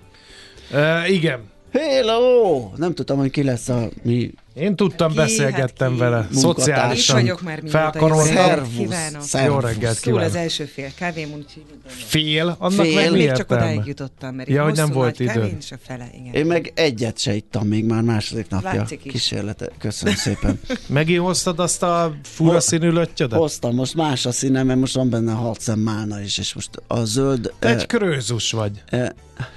[1.09, 1.51] Igen.
[1.73, 2.71] Hello!
[2.77, 5.17] Nem tudtam, hogy ki lesz a mi Én tudtam, Ki?
[5.17, 6.03] beszélgettem Hát ki?
[6.03, 6.17] vele.
[6.33, 6.41] Munkatárs.
[6.41, 7.79] Szociálisan Itt vagyok már mióta.
[7.79, 8.35] felkaroltam.
[8.35, 9.45] Jó reggelt Szervusz.
[9.45, 11.63] Jó reggelt Szól az első fél kávém, úgyhogy.
[11.87, 12.57] Fél?
[12.59, 12.95] Annak Fél.
[12.95, 13.65] meg mi Még csak értelme?
[13.65, 15.55] odáig jutottam, mert Ja, hogy nem volt időd.
[15.59, 16.33] és a fele, igen.
[16.33, 18.73] Én meg egyet se ittam még már második napja.
[18.75, 19.35] Látszik is.
[19.79, 20.61] Köszönöm szépen.
[20.89, 23.39] Megint hoztad azt a fura Ho- színű löttyödet?
[23.39, 26.71] Hoztam, most más a színe, mert most van benne hat szem málna is, és most
[26.87, 27.53] a zöld...
[27.59, 28.83] Te eh, egy krőzus vagy.
[28.87, 29.09] eh,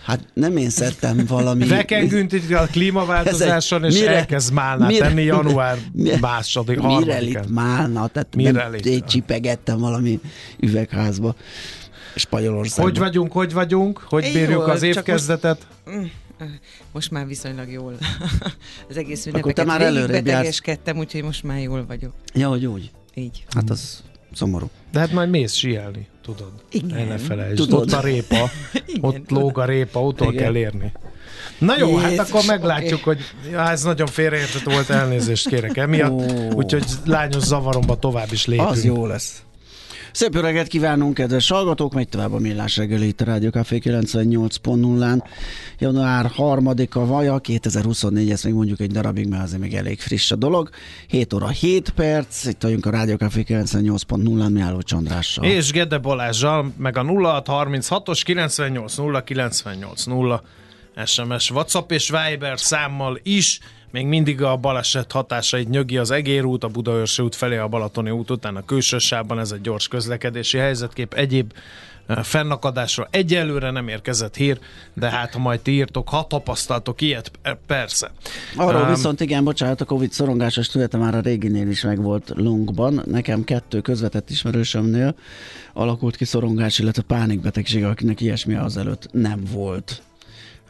[0.05, 1.67] hát nem én szedtem valami...
[1.67, 4.53] Vekengünk itt a klímaváltozáson, és mire- elkezd
[4.85, 7.45] málnát mire- tenni január mire- második, Mirelit harmadikán.
[7.49, 8.83] málna, tehát Mirelit.
[8.83, 10.19] nem, én csipegettem valami
[10.59, 11.35] üvegházba.
[12.15, 12.85] Spanyolországban.
[12.91, 13.97] Hogy vagyunk, hogy vagyunk?
[14.09, 15.67] Hogy bírjuk az évkezdetet?
[16.91, 17.93] Most már viszonylag jól.
[18.89, 20.23] az egész te ünnepeket már végig előrébb jársz.
[20.35, 22.13] betegeskedtem, úgyhogy most már jól vagyok.
[22.33, 22.91] Ja, hogy úgy.
[23.13, 23.45] Így.
[23.55, 24.69] Hát az szomorú.
[24.91, 26.51] De hát majd mész síelni, tudod.
[26.71, 26.97] Igen.
[26.97, 27.55] El ne felejtsd.
[27.57, 27.79] Tudod.
[27.81, 28.49] Ott a répa,
[29.01, 30.35] ott lóg a répa, ott Igen.
[30.35, 30.91] kell érni.
[31.57, 33.19] Na jó, hát Jézus, akkor meglátjuk, hogy
[33.51, 36.51] ja, ez nagyon félreértett volt, elnézést kérek emiatt, Ó.
[36.51, 38.69] úgyhogy lányos zavaromba tovább is lépünk.
[38.69, 39.45] Az jó lesz.
[40.15, 41.93] Szép jó reggelt kívánunk, kedves hallgatók!
[41.93, 45.23] Megy tovább a millás reggeli itt a Rádió Café 98.0-án.
[45.79, 50.35] Január 3-a vaja, 2024, ezt még mondjuk egy darabig, mert azért még elég friss a
[50.35, 50.69] dolog.
[51.07, 55.45] 7 óra 7 perc, itt vagyunk a Rádió Café 98.0-án, Miálló Csandrással.
[55.45, 60.41] És Gede Balázsjal, meg a 0636-os 980 980
[61.05, 63.59] SMS, WhatsApp és Viber számmal is,
[63.91, 68.09] még mindig a baleset hatásait nyögi az Egér út, a Budaörsi út felé a Balatoni
[68.09, 71.13] út után a külső sávban, ez egy gyors közlekedési helyzetkép.
[71.13, 71.53] Egyéb
[72.07, 74.59] fennakadásról egyelőre nem érkezett hír,
[74.93, 78.11] de hát ha majd ti írtok, ha tapasztaltok ilyet, eh, persze.
[78.55, 83.03] Arról Ám, viszont igen, bocsánat, a Covid szorongásos tünete már a réginél is megvolt Longban.
[83.05, 85.15] Nekem kettő közvetett ismerősömnél
[85.73, 90.01] alakult ki szorongás, illetve pánikbetegség, akinek ilyesmi azelőtt nem volt.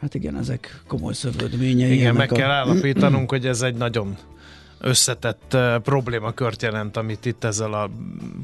[0.00, 1.92] Hát igen, ezek komoly szövődményei.
[1.92, 2.34] Igen, meg a...
[2.34, 4.16] kell állapítanunk, hogy ez egy nagyon
[4.80, 7.90] összetett uh, problémakört jelent, amit itt ezzel a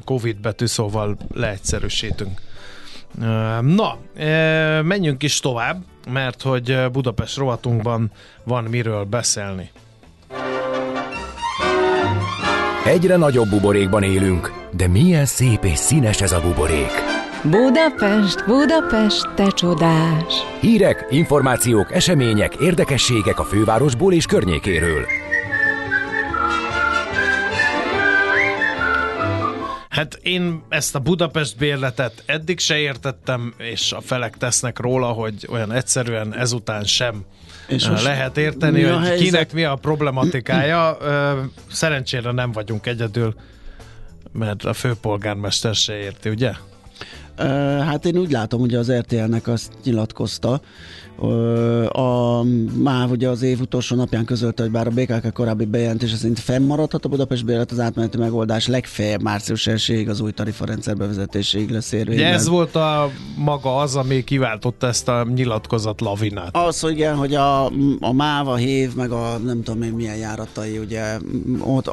[0.05, 2.41] Covid betűszóval leegyszerűsítünk.
[3.17, 3.25] Uh,
[3.61, 8.11] na, uh, menjünk is tovább, mert hogy Budapest rovatunkban
[8.43, 9.71] van miről beszélni.
[12.85, 17.12] Egyre nagyobb buborékban élünk, de milyen szép és színes ez a buborék.
[17.49, 20.33] Budapest, Budapest, te csodás!
[20.61, 25.05] Hírek, információk, események, érdekességek a fővárosból és környékéről.
[29.89, 35.47] Hát én ezt a Budapest bérletet eddig se értettem, és a felek tesznek róla, hogy
[35.49, 37.25] olyan egyszerűen ezután sem
[37.67, 39.25] És most lehet érteni, mi hogy helyzet?
[39.25, 40.97] kinek mi a problematikája.
[41.01, 43.35] Ö, Szerencsére nem vagyunk egyedül,
[44.31, 46.51] mert a főpolgármester se érti, ugye?
[47.79, 50.61] Hát én úgy látom, hogy az RTL-nek azt nyilatkozta,
[51.91, 52.43] a
[52.83, 57.05] MÁV ugye az év utolsó napján közölte, hogy bár a BKK korábbi bejelentése szerint fennmaradhat
[57.05, 62.33] a Budapest bérlet, az átmeneti megoldás legfeljebb március 1 az új tarifarendszer bevezetéséig lesz érvényben.
[62.33, 66.57] ez volt a maga az, ami kiváltotta ezt a nyilatkozat lavinát.
[66.57, 67.65] Az, hogy igen, hogy a,
[67.99, 71.17] a MÁV, a HÉV, meg a nem tudom én milyen járatai, ugye
[71.59, 71.91] ott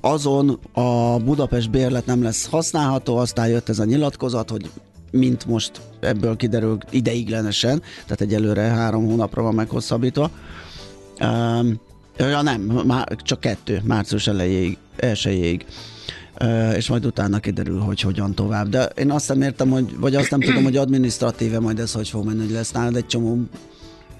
[0.00, 4.70] azon a Budapest bérlet nem lesz használható, aztán jött ez a nyilatkozat, hogy
[5.16, 10.30] mint most ebből kiderül ideiglenesen, tehát egyelőre három hónapra van meghosszabbítva.
[11.20, 11.80] Um,
[12.18, 15.64] ja nem, már csak kettő, március elejéig, elsőjéig.
[16.40, 18.68] Uh, és majd utána kiderül, hogy hogyan tovább.
[18.68, 22.08] De én azt nem értem, hogy, vagy azt nem tudom, hogy adminisztratíve majd ez hogy
[22.08, 23.38] fog menni, hogy lesz nálad egy csomó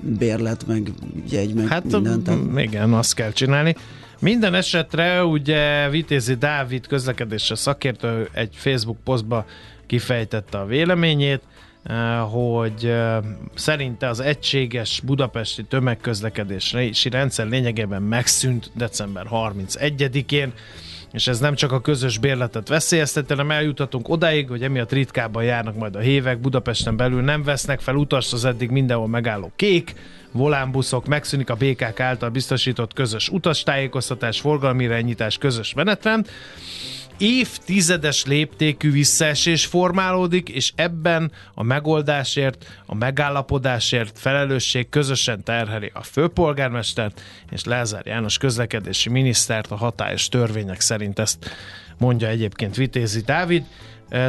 [0.00, 0.92] bérlet, meg
[1.30, 2.22] jegy, meg Hát minden.
[2.22, 3.76] Tehát, igen, azt kell csinálni.
[4.18, 9.46] Minden esetre ugye Vitézi Dávid közlekedésre szakértő egy Facebook posztba
[9.86, 11.42] kifejtette a véleményét,
[11.82, 13.18] eh, hogy eh,
[13.54, 20.52] szerinte az egységes budapesti tömegközlekedési rendszer lényegében megszűnt december 31-én,
[21.12, 25.76] és ez nem csak a közös bérletet veszélyezteti, hanem eljutatunk odáig, hogy emiatt ritkábban járnak
[25.76, 29.94] majd a hévek, Budapesten belül nem vesznek fel utast az eddig mindenhol megálló kék,
[30.32, 36.28] volánbuszok, megszűnik a BKK által biztosított közös utastájékoztatás, forgalmi irányítás, közös menetrend,
[37.18, 47.20] évtizedes léptékű visszaesés formálódik, és ebben a megoldásért, a megállapodásért felelősség közösen terheli a főpolgármestert
[47.50, 51.50] és Lázár János közlekedési minisztert a hatályos törvények szerint ezt
[51.98, 53.64] mondja egyébként Vitézi Dávid.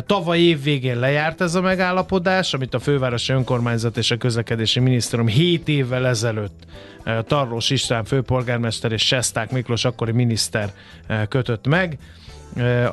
[0.05, 5.27] Tavaly év végén lejárt ez a megállapodás, amit a fővárosi önkormányzat és a közlekedési minisztérium
[5.27, 6.65] 7 évvel ezelőtt
[7.27, 10.73] Tarlós István főpolgármester és Sesták Miklós akkori miniszter
[11.29, 11.97] kötött meg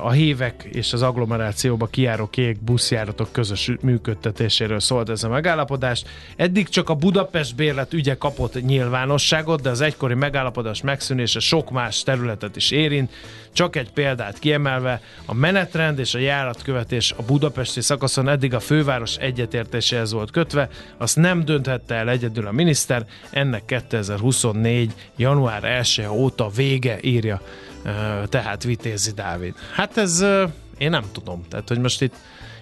[0.03, 6.05] a hévek és az agglomerációba kiáró kék buszjáratok közös működtetéséről szólt ez a megállapodás.
[6.37, 12.03] Eddig csak a Budapest bérlet ügye kapott nyilvánosságot, de az egykori megállapodás megszűnése sok más
[12.03, 13.13] területet is érint.
[13.53, 19.17] Csak egy példát kiemelve, a menetrend és a járatkövetés a budapesti szakaszon eddig a főváros
[19.17, 24.93] egyetértéséhez volt kötve, azt nem dönthette el egyedül a miniszter, ennek 2024.
[25.17, 27.41] január 1 óta vége írja
[28.29, 29.55] tehát Vitézi Dávid.
[29.75, 30.25] Hát ez
[30.79, 31.45] én nem tudom.
[31.49, 32.15] Tehát, hogy most itt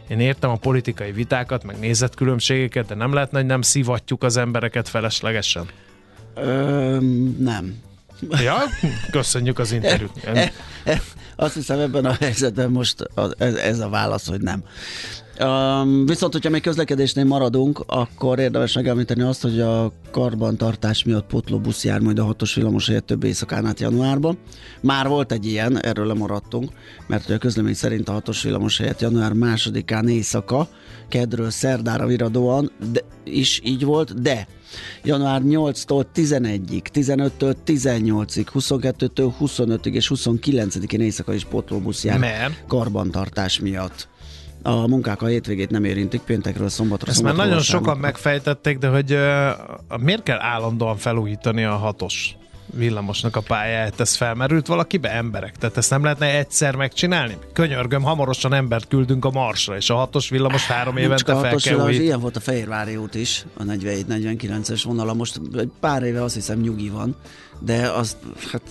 [0.09, 4.89] én értem a politikai vitákat, meg nézetkülönbségeket, de nem lehetne, hogy nem szivatjuk az embereket
[4.89, 5.67] feleslegesen?
[6.35, 6.97] Ö,
[7.39, 7.75] nem.
[8.31, 8.57] Ja,
[9.11, 10.13] köszönjük az interjút.
[11.37, 14.65] Azt hiszem ebben a helyzetben most ez, ez a válasz, hogy nem.
[15.41, 21.85] Um, viszont, hogyha még közlekedésnél maradunk, akkor érdemes megemlíteni azt, hogy a karbantartás miatt potlóbusz
[21.85, 24.39] jár majd a hatos villamos helyett több éjszakán át januárban.
[24.81, 26.71] Már volt egy ilyen, erről lemaradtunk,
[27.07, 30.69] mert a közlemény szerint a hatos villamos helyett január másodikán éjszaka,
[31.09, 34.47] kedről szerdára viradóan de, is így volt, de
[35.05, 42.65] január 8-tól 11-ig, 15-től 18-ig, 22-től 25-ig és 29-én éjszaka is potlóbusz jár Mert?
[42.67, 44.11] karbantartás miatt
[44.63, 47.11] a munkák a hétvégét nem érintik, péntekről szombatra.
[47.11, 52.37] Ezt már nagyon sokan megfejtették, de hogy uh, miért kell állandóan felújítani a hatos
[52.75, 55.57] villamosnak a pályáját, ez felmerült valakibe emberek?
[55.57, 57.37] Tehát ezt nem lehetne egyszer megcsinálni?
[57.53, 61.97] Könyörgöm, hamarosan embert küldünk a Marsra, és a hatos villamos három évente fel kell villamos,
[61.97, 65.41] Ilyen volt a Fehérvári út is, a 47-49-es vonala, most
[65.81, 67.17] pár éve azt hiszem nyugi van,
[67.65, 68.17] de azt,
[68.53, 68.63] hát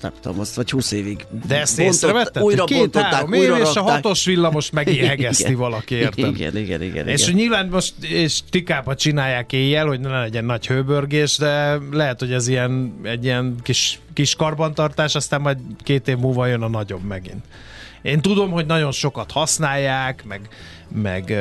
[0.00, 2.42] nem tudom, azt vagy 20 évig De ezt észrevetted?
[2.42, 6.30] Újra két három év, újra és a hatos villamos megihegeszti valaki, értem?
[6.30, 7.08] Igen, igen, igen.
[7.08, 7.34] És igen.
[7.34, 12.48] nyilván most és tikába csinálják éjjel, hogy ne legyen nagy hőbörgés, de lehet, hogy ez
[12.48, 17.44] ilyen, egy ilyen kis, kis karbantartás, aztán majd két év múlva jön a nagyobb megint.
[18.02, 20.40] Én tudom, hogy nagyon sokat használják, meg,
[21.02, 21.34] meg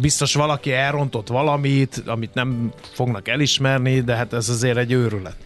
[0.00, 5.36] biztos valaki elrontott valamit, amit nem fognak elismerni, de hát ez azért egy őrület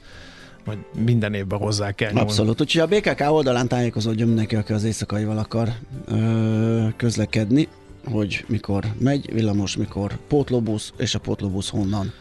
[0.65, 2.29] majd minden évben hozzá kell nyúlni.
[2.29, 2.61] Abszolút.
[2.61, 5.69] Úgyhogy a BKK oldalán tájékozódjon mindenki, aki az éjszakaival akar
[6.07, 7.69] ö, közlekedni,
[8.05, 12.13] hogy mikor megy villamos, mikor pótlóbusz, és a pótlóbusz honnan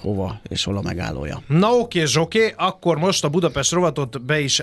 [0.00, 1.42] hova és hol a megállója.
[1.46, 4.62] Na oké, Zsoké, akkor most a Budapest rovatot be is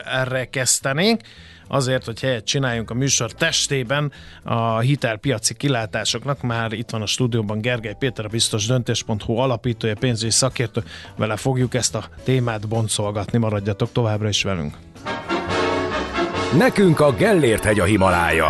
[0.49, 1.21] kezdenénk
[1.69, 4.12] azért, hogy helyet csináljunk a műsor testében
[4.43, 6.41] a hitelpiaci kilátásoknak.
[6.41, 10.84] Már itt van a stúdióban Gergely Péter, a biztos döntés.hu alapítója, pénzügyi szakértő.
[11.15, 13.38] Vele fogjuk ezt a témát boncolgatni.
[13.38, 14.77] Maradjatok továbbra is velünk.
[16.58, 18.47] Nekünk a Gellért hegy a Himalája.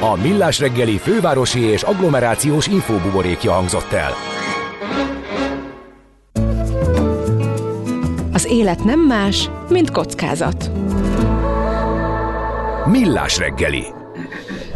[0.00, 4.12] A Millás reggeli fővárosi és agglomerációs infóbuborékja hangzott el.
[8.32, 10.70] Az élet nem más, mint kockázat.
[12.86, 13.86] Millás reggeli.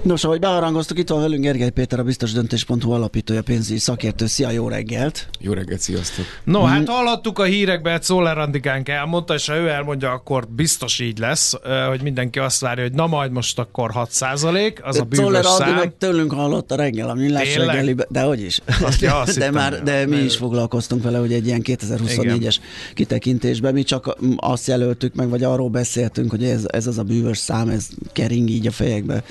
[0.05, 4.27] Nos, ahogy beharangoztuk, itt van velünk Gergely Péter, a biztos döntés.hu alapítója, pénzügyi szakértő.
[4.27, 5.29] Szia, jó reggelt!
[5.41, 6.25] Jó reggelt, sziasztok!
[6.45, 6.65] No, mm.
[6.65, 11.55] hát hallottuk a hírekbe, Szoller Andikánk elmondta, és ha ő elmondja, akkor biztos így lesz,
[11.89, 15.75] hogy mindenki azt várja, hogy na majd most akkor 6% az a bűvös Szoller szám.
[15.75, 18.61] meg tőlünk hallotta reggel a millás reggelibe, de hogy is.
[18.83, 22.57] Azt, ja, azt de, már, de mi is foglalkoztunk vele, hogy egy ilyen 2024-es
[22.95, 27.39] kitekintésben mi csak azt jelöltük meg, vagy arról beszéltünk, hogy ez, ez az a bűvös
[27.39, 29.23] szám, ez kering így a fejekbe.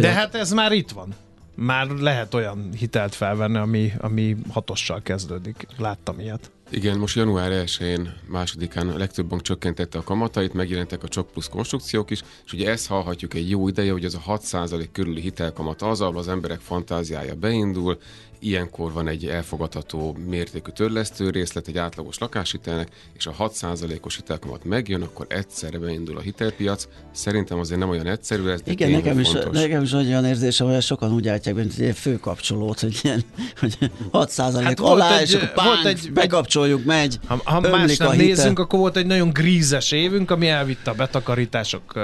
[0.00, 1.14] De hát ez már itt van.
[1.54, 5.66] Már lehet olyan hitelt felvenni, ami, ami hatossal kezdődik.
[5.78, 6.50] Láttam ilyet.
[6.70, 11.48] Igen, most január 1-én, másodikán a legtöbb bank csökkentette a kamatait, megjelentek a csok plusz
[11.48, 15.82] konstrukciók is, és ugye ezt hallhatjuk egy jó ideje, hogy az a 6% körüli hitelkamat
[15.82, 17.98] az, ahol az emberek fantáziája beindul,
[18.42, 25.02] ilyenkor van egy elfogadható mértékű törlesztő részlet egy átlagos lakáshitelnek, és a 6%-os hitelkamat megjön,
[25.02, 26.88] akkor egyszerre beindul a hitelpiac.
[27.12, 28.60] Szerintem azért nem olyan egyszerű ez.
[28.64, 33.00] Igen, nekem is, nekem is olyan érzésem, hogy sokan úgy állítják, mint egy főkapcsolót, hogy,
[33.02, 33.22] ilyen,
[33.60, 33.78] hogy
[34.12, 38.16] 6% hát alá, egy, és akkor pánk, volt egy, bekapcsoljuk, megy, Ha, ha más nem
[38.16, 42.02] nézzünk, akkor volt egy nagyon grízes évünk, ami elvitte a betakarítások uh,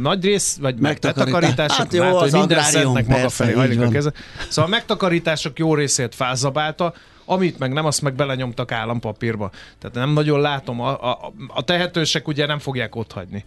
[0.00, 4.12] nagy rész, vagy betakarítások, hát jó, mert, hogy minden maga felé hajlik a keze.
[4.48, 6.94] Szóval a megtakarítás források jó részét felzabálta,
[7.24, 9.50] amit meg nem, azt meg belenyomtak állampapírba.
[9.78, 13.44] Tehát nem nagyon látom, a, a, a tehetősek ugye nem fogják otthagyni.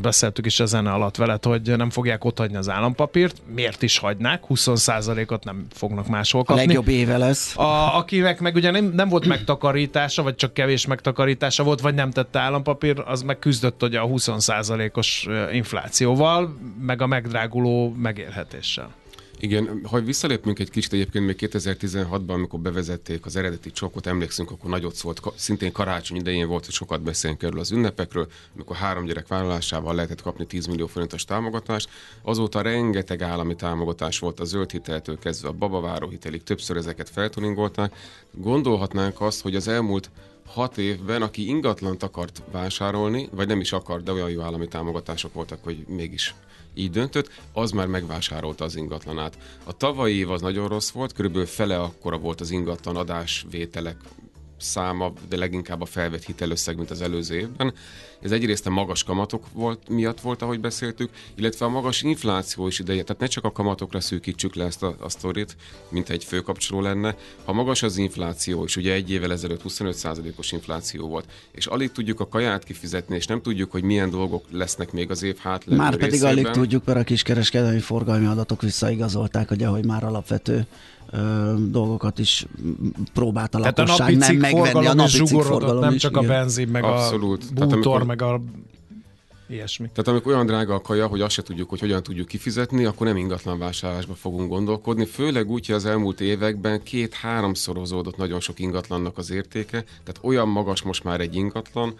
[0.00, 3.42] Beszéltük is a zene alatt veled, hogy nem fogják otthagyni az állampapírt.
[3.54, 4.42] Miért is hagynák?
[4.48, 6.62] 20%-ot nem fognak máshol kapni.
[6.62, 7.56] A legjobb éve lesz.
[7.56, 12.10] A, akinek meg ugye nem, nem volt megtakarítása, vagy csak kevés megtakarítása volt, vagy nem
[12.10, 18.90] tette állampapír, az meg küzdött ugye a 20%-os inflációval, meg a megdráguló megélhetéssel.
[19.40, 24.70] Igen, ha visszalépünk egy kicsit egyébként még 2016-ban, amikor bevezették az eredeti csokot, emlékszünk, akkor
[24.70, 29.28] nagyot szólt, szintén karácsony idején volt, hogy sokat beszélünk erről az ünnepekről, amikor három gyerek
[29.28, 31.88] vállalásával lehetett kapni 10 millió forintos támogatást.
[32.22, 37.94] Azóta rengeteg állami támogatás volt a zöld hiteltől kezdve a babaváró hitelig, többször ezeket feltuningolták.
[38.30, 40.10] Gondolhatnánk azt, hogy az elmúlt
[40.46, 45.32] hat évben, aki ingatlant akart vásárolni, vagy nem is akart, de olyan jó állami támogatások
[45.32, 46.34] voltak, hogy mégis
[46.76, 49.38] így döntött, az már megvásárolta az ingatlanát.
[49.64, 53.96] A tavalyi év az nagyon rossz volt, körülbelül fele akkora volt az ingatlan adásvételek
[54.58, 57.74] száma, de leginkább a felvett hitelösszeg, mint az előző évben.
[58.20, 62.78] Ez egyrészt a magas kamatok volt, miatt volt, ahogy beszéltük, illetve a magas infláció is
[62.78, 63.02] ideje.
[63.02, 65.56] Tehát ne csak a kamatokra szűkítsük le ezt a, a sztorit,
[65.88, 67.16] mint egy főkapcsoló lenne.
[67.44, 72.20] Ha magas az infláció, és ugye egy évvel ezelőtt 25%-os infláció volt, és alig tudjuk
[72.20, 75.90] a kaját kifizetni, és nem tudjuk, hogy milyen dolgok lesznek még az év hát Már
[75.90, 76.32] pedig részében.
[76.32, 80.66] alig tudjuk, mert a kiskereskedelmi forgalmi adatok visszaigazolták, hogy ahogy már alapvető
[81.10, 82.46] ö, dolgokat is
[83.12, 84.86] próbált a Tehát lakosság a nem megvenni.
[84.86, 86.24] A napi forgalom nem is, csak igen.
[86.24, 87.44] a benzin, meg Abszolút.
[87.44, 88.40] a bútor, amikor, meg a
[89.48, 89.88] ilyesmi.
[89.88, 93.06] Tehát amikor olyan drága a kaja, hogy azt se tudjuk, hogy hogyan tudjuk kifizetni, akkor
[93.06, 95.04] nem ingatlan vásárlásba fogunk gondolkodni.
[95.04, 100.82] Főleg úgy, hogy az elmúlt években két-háromszorozódott nagyon sok ingatlannak az értéke, tehát olyan magas
[100.82, 101.94] most már egy ingatlan,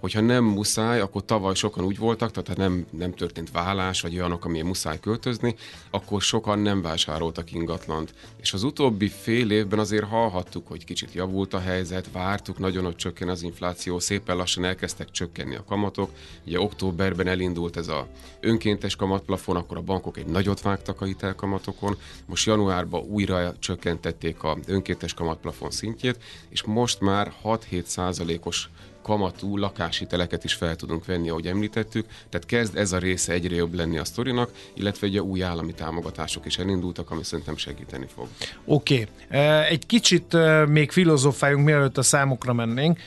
[0.00, 4.44] hogyha nem muszáj, akkor tavaly sokan úgy voltak, tehát nem, nem történt vállás, vagy olyanok,
[4.44, 5.54] amilyen muszáj költözni,
[5.90, 8.14] akkor sokan nem vásároltak ingatlant.
[8.40, 12.96] És az utóbbi fél évben azért hallhattuk, hogy kicsit javult a helyzet, vártuk nagyon, hogy
[12.96, 16.10] csökken az infláció, szépen lassan elkezdtek csökkenni a kamatok.
[16.46, 18.08] Ugye októberben elindult ez a
[18.40, 21.96] önkéntes kamatplafon, akkor a bankok egy nagyot vágtak a hitelkamatokon,
[22.26, 28.70] most januárban újra csökkentették a önkéntes kamatplafon szintjét, és most már 6-7 százalékos
[29.02, 33.74] kamatú lakáshiteleket is fel tudunk venni, ahogy említettük, tehát kezd ez a része egyre jobb
[33.74, 38.26] lenni a sztorinak, illetve ugye új állami támogatások is elindultak, ami szerintem segíteni fog.
[38.64, 39.40] Oké, okay.
[39.68, 40.36] egy kicsit
[40.66, 42.98] még filozofáljunk, mielőtt a számokra mennénk.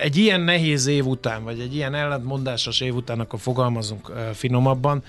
[0.00, 5.02] Egy ilyen nehéz év után, vagy egy ilyen ellentmondásos év után, akkor fogalmazunk finomabban,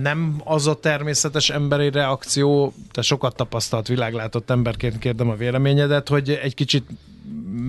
[0.00, 6.30] nem az a természetes emberi reakció, te sokat tapasztalt világlátott emberként kérdem a véleményedet, hogy
[6.30, 6.84] egy kicsit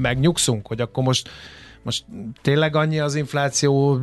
[0.01, 1.29] megnyugszunk, hogy akkor most
[1.84, 2.05] most
[2.41, 3.99] tényleg annyi az infláció,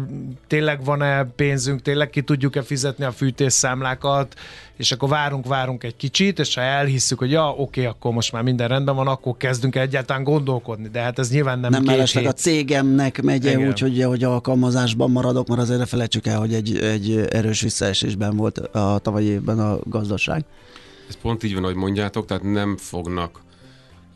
[0.46, 4.34] tényleg van-e pénzünk, tényleg ki tudjuk-e fizetni a fűtésszámlákat,
[4.76, 8.42] és akkor várunk, várunk egy kicsit, és ha elhisszük, hogy ja, oké, akkor most már
[8.42, 12.32] minden rendben van, akkor kezdünk egyáltalán gondolkodni, de hát ez nyilván nem Nem mellesleg a
[12.32, 17.26] cégemnek megy -e úgy, hogy, hogy alkalmazásban maradok, mert azért felejtsük el, hogy egy, egy
[17.30, 20.44] erős visszaesésben volt a tavalyi évben a gazdaság.
[21.08, 23.40] Ez pont így van, ahogy mondjátok, tehát nem fognak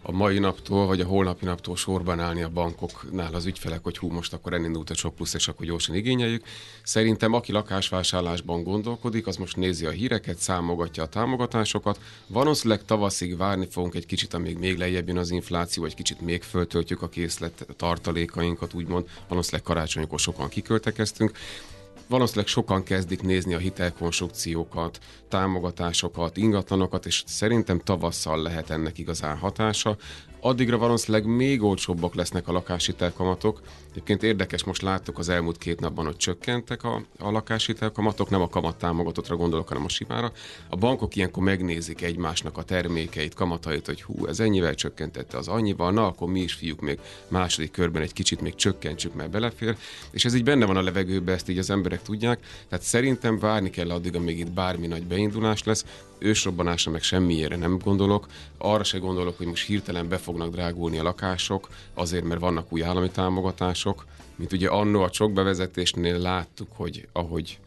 [0.07, 4.11] a mai naptól, vagy a holnapi naptól sorban állni a bankoknál az ügyfelek, hogy hú,
[4.11, 6.45] most akkor elindult a sok plusz, és akkor gyorsan igényeljük.
[6.83, 12.01] Szerintem aki lakásvásárlásban gondolkodik, az most nézi a híreket, számogatja a támogatásokat.
[12.27, 16.43] Valószínűleg tavaszig várni fogunk egy kicsit, amíg még lejjebb jön az infláció, vagy kicsit még
[16.43, 19.09] föltöltjük a készlet tartalékainkat, úgymond.
[19.29, 21.33] Valószínűleg karácsonykor sokan kiköltekeztünk
[22.09, 24.99] valószínűleg sokan kezdik nézni a hitelkonstrukciókat,
[25.29, 29.97] támogatásokat, ingatlanokat, és szerintem tavasszal lehet ennek igazán hatása
[30.45, 33.61] addigra valószínűleg még olcsóbbak lesznek a lakáshitelkamatok.
[33.91, 38.49] Egyébként érdekes, most láttuk az elmúlt két napban, hogy csökkentek a, a lakáshitelkamatok, nem a
[38.49, 40.33] kamat támogatottra gondolok, hanem a simára.
[40.69, 45.93] A bankok ilyenkor megnézik egymásnak a termékeit, kamatait, hogy hú, ez ennyivel csökkentette az annyival,
[45.93, 49.77] na akkor mi is fiúk még második körben egy kicsit még csökkentsük, mert belefér.
[50.11, 52.47] És ez így benne van a levegőben, ezt így az emberek tudják.
[52.69, 55.85] Tehát szerintem várni kell addig, amíg itt bármi nagy beindulás lesz
[56.25, 58.27] ősrobbanásra meg semmiére nem gondolok.
[58.59, 62.83] Arra se gondolok, hogy most hirtelen be fognak drágulni a lakások, azért, mert vannak új
[62.83, 64.07] állami támogatások,
[64.37, 67.59] mint ugye annó a csok bevezetésnél láttuk, hogy ahogy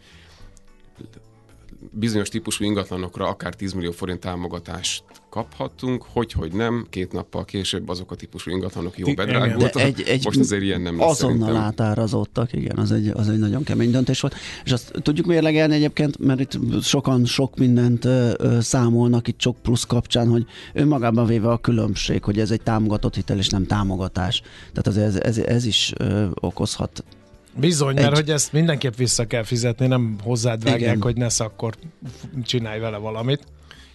[1.91, 7.89] bizonyos típusú ingatlanokra akár 10 millió forint támogatást kaphattunk, hogy, hogy nem, két nappal később
[7.89, 11.63] azok a típusú ingatlanok jó bedrágultak, egy, egy most azért ilyen nem lesz Azonnal szerintem.
[11.63, 14.35] átárazottak, igen, az egy, az egy nagyon kemény döntés volt.
[14.63, 19.57] És azt tudjuk mérlegelni egyébként, mert itt sokan sok mindent ö, ö, számolnak itt sok
[19.61, 24.41] plusz kapcsán, hogy önmagában véve a különbség, hogy ez egy támogatott hitel és nem támogatás.
[24.73, 27.03] Tehát azért ez, ez, ez is ö, okozhat
[27.59, 28.03] Bizony, egy...
[28.03, 31.01] mert hogy ezt mindenképp vissza kell fizetni, nem hozzád vágják, Igen.
[31.01, 31.73] hogy ne akkor
[32.43, 33.43] csinálj vele valamit.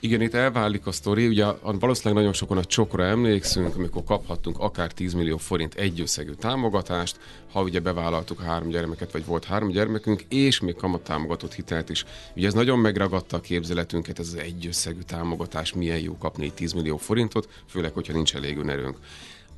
[0.02, 1.26] Igen, itt elválik a sztori.
[1.26, 7.18] Ugye valószínűleg nagyon sokan a csokra emlékszünk, amikor kaphattunk akár 10 millió forint egyösszegű támogatást,
[7.52, 12.04] ha ugye bevállaltuk három gyermeket, vagy volt három gyermekünk, és még kamat támogatott hitelt is.
[12.36, 16.96] Ugye ez nagyon megragadta a képzeletünket, ez az egyösszegű támogatás, milyen jó kapni 10 millió
[16.96, 18.96] forintot, főleg, hogyha nincs elég önerőnk.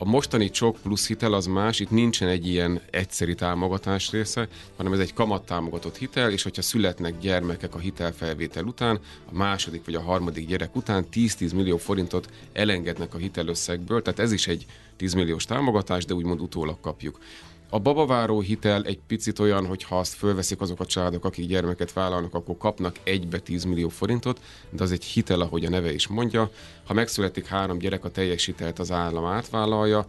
[0.05, 4.93] A mostani csok plusz hitel az más, itt nincsen egy ilyen egyszeri támogatás része, hanem
[4.93, 8.99] ez egy kamat támogatott hitel, és hogyha születnek gyermekek a hitelfelvétel után,
[9.33, 14.33] a második vagy a harmadik gyerek után 10-10 millió forintot elengednek a hitelösszegből, tehát ez
[14.33, 17.19] is egy 10 milliós támogatás, de úgymond utólag kapjuk.
[17.69, 21.93] A babaváró hitel egy picit olyan, hogy ha azt fölveszik azok a családok, akik gyermeket
[21.93, 24.41] vállalnak, akkor kapnak egybe 10 millió forintot,
[24.71, 26.51] de az egy hitel, ahogy a neve is mondja.
[26.85, 30.07] Ha megszületik három gyerek, a teljes hitelt az állam átvállalja,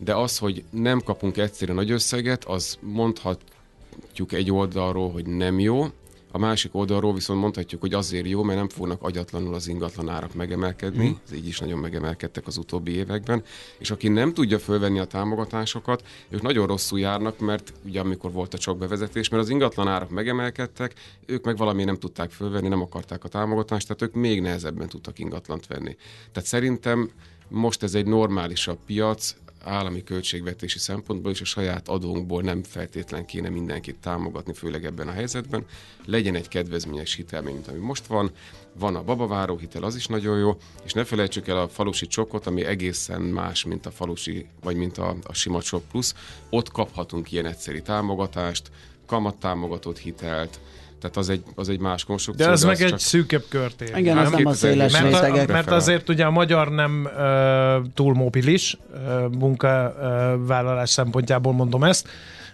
[0.00, 5.86] de az, hogy nem kapunk egyszerűen nagy összeget, az mondhatjuk egy oldalról, hogy nem jó,
[6.30, 10.34] a másik oldalról viszont mondhatjuk, hogy azért jó, mert nem fognak agyatlanul az ingatlan árak
[10.34, 11.12] megemelkedni, mm.
[11.24, 13.42] ez így is nagyon megemelkedtek az utóbbi években,
[13.78, 18.54] és aki nem tudja fölvenni a támogatásokat, ők nagyon rosszul járnak, mert ugye amikor volt
[18.54, 20.94] a csak bevezetés, mert az ingatlan árak megemelkedtek,
[21.26, 25.18] ők meg valami nem tudták fölvenni, nem akarták a támogatást, tehát ők még nehezebben tudtak
[25.18, 25.96] ingatlant venni.
[26.32, 27.10] Tehát szerintem
[27.48, 33.48] most ez egy normálisabb piac, állami költségvetési szempontból és a saját adónkból nem feltétlen kéne
[33.48, 35.64] mindenkit támogatni, főleg ebben a helyzetben.
[36.04, 38.30] Legyen egy kedvezményes hitel, mint ami most van.
[38.78, 42.46] Van a babaváró hitel, az is nagyon jó, és ne felejtsük el a falusi csokot,
[42.46, 46.14] ami egészen más, mint a falusi, vagy mint a, a sima csok plusz.
[46.50, 48.70] Ott kaphatunk ilyen egyszeri támogatást,
[49.06, 50.60] kamattámogatott hitelt,
[51.00, 52.46] tehát az egy, az egy más konstrukció.
[52.46, 52.98] De az meg egy csak...
[52.98, 53.96] szűkebb kört ér.
[53.96, 55.48] Igen, az nem a széles mert, rétegek.
[55.48, 62.08] A, mert azért ugye a magyar nem uh, túl mobilis uh, munkavállalás szempontjából mondom ezt,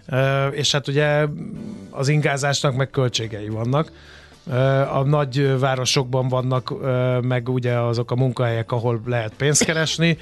[0.07, 0.17] uh,
[0.51, 1.25] és hát ugye
[1.89, 3.91] az ingázásnak meg költségei vannak.
[4.93, 6.73] A nagy városokban vannak
[7.21, 10.17] meg ugye azok a munkahelyek, ahol lehet pénzt keresni,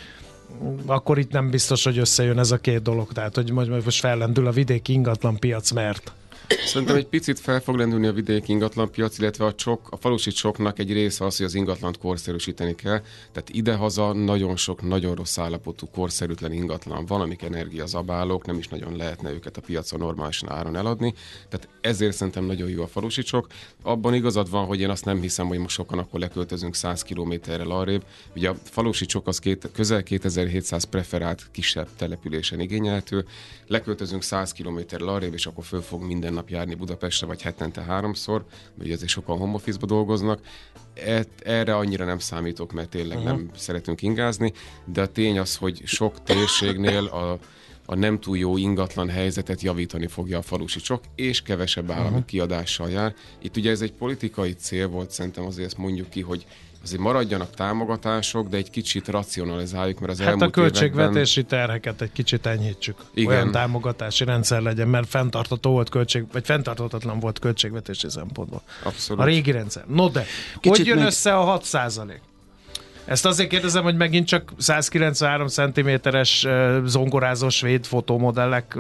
[0.86, 3.12] akkor itt nem biztos, hogy összejön ez a két dolog.
[3.14, 6.12] Tehát, hogy most fellendül a vidéki ingatlan piac, mert
[6.48, 10.80] Szerintem egy picit fel fog lendülni a vidéki ingatlanpiac, illetve a, csok, a falusi csoknak
[10.80, 13.02] egy része az, hogy az ingatlant korszerűsíteni kell.
[13.32, 18.96] Tehát idehaza nagyon sok, nagyon rossz állapotú, korszerűtlen ingatlan van, amik energiazabálók, nem is nagyon
[18.96, 21.14] lehetne őket a piacon normálisan áron eladni.
[21.50, 23.48] Tehát ezért szerintem nagyon jó a falusi csok.
[23.82, 27.72] Abban igazad van, hogy én azt nem hiszem, hogy most sokan akkor leköltözünk 100 kilométerrel
[27.72, 28.04] arrébb.
[28.36, 33.26] Ugye a falusi csok az két, közel 2700 preferált kisebb településen igényelhető.
[33.68, 38.46] Leköltözünk 100 kilométerrel arrébb, és akkor föl fog minden nap járni Budapestre, vagy hetente háromszor,
[38.78, 40.40] mert azért sokan home office dolgoznak.
[40.94, 43.32] E, erre annyira nem számítok, mert tényleg uh-huh.
[43.32, 44.54] nem szeretünk ingázni,
[44.86, 47.40] de a tény az, hogy sok térségnél a
[47.86, 52.26] a nem túl jó ingatlan helyzetet javítani fogja a falusi csok, és kevesebb állami uh-huh.
[52.26, 53.16] kiadással jár.
[53.42, 56.46] Itt ugye ez egy politikai cél volt, szerintem azért ezt mondjuk ki, hogy
[56.84, 61.60] azért maradjanak támogatások, de egy kicsit racionalizáljuk, mert az hát elmúlt a költségvetési években...
[61.60, 62.98] terheket egy kicsit enyhítsük.
[63.14, 63.30] Igen.
[63.30, 68.62] Olyan támogatási rendszer legyen, mert fenntartató volt költség, vagy fenntartatatlan volt költségvetési szempontból.
[68.84, 69.24] Abszolút.
[69.24, 69.84] A régi rendszer.
[69.88, 70.26] No de,
[70.60, 71.06] kicsit hogy jön meg...
[71.06, 71.64] össze a 6
[73.06, 76.48] ezt azért kérdezem, hogy megint csak 193 cm-es
[76.86, 78.78] zongorázó svéd fotómodellek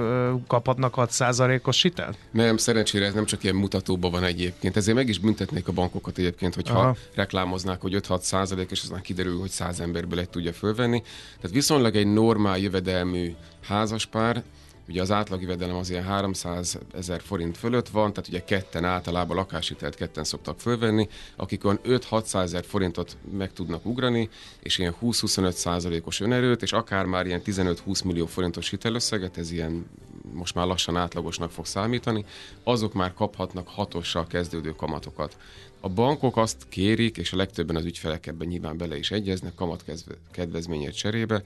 [0.48, 2.18] kaphatnak 6%-os hitelt?
[2.32, 4.78] Nem, szerencsére ez nem csak ilyen mutatóban van egyébként.
[4.78, 6.96] Ezért meg is büntetnék a bankokat egyébként, hogyha Aha.
[7.16, 11.02] reklámoznák, hogy 5-6 százalék, és aztán kiderül, hogy 100 emberből egy tudja fölvenni.
[11.42, 14.44] Tehát viszonylag egy normál jövedelmű házaspár
[14.88, 19.36] Ugye az átlag jövedelem az ilyen 300 ezer forint fölött van, tehát ugye ketten általában
[19.36, 24.30] lakáshitelt ketten szoktak fölvenni, akik olyan 5-600 ezer forintot meg tudnak ugrani,
[24.60, 29.86] és ilyen 20-25 százalékos önerőt, és akár már ilyen 15-20 millió forintos hitelösszeget, ez ilyen
[30.34, 32.26] most már lassan átlagosnak fog számítani,
[32.64, 35.38] azok már kaphatnak hatossal kezdődő kamatokat.
[35.80, 40.96] A bankok azt kérik, és a legtöbben az ügyfelek ebben nyilván bele is egyeznek, kamatkedvezményért
[40.96, 41.44] cserébe,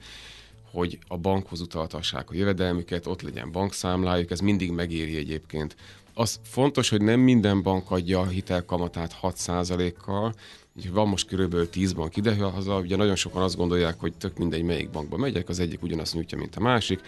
[0.70, 5.76] hogy a bankhoz utaltassák a jövedelmüket, ott legyen bankszámlájuk, ez mindig megéri egyébként.
[6.14, 10.34] Az fontos, hogy nem minden bank adja a hitelkamatát 6%-kal,
[10.92, 14.90] van most körülbelül 10 bank idehaza, ugye nagyon sokan azt gondolják, hogy tök mindegy, melyik
[14.90, 17.00] bankba megyek, az egyik ugyanazt nyújtja, mint a másik,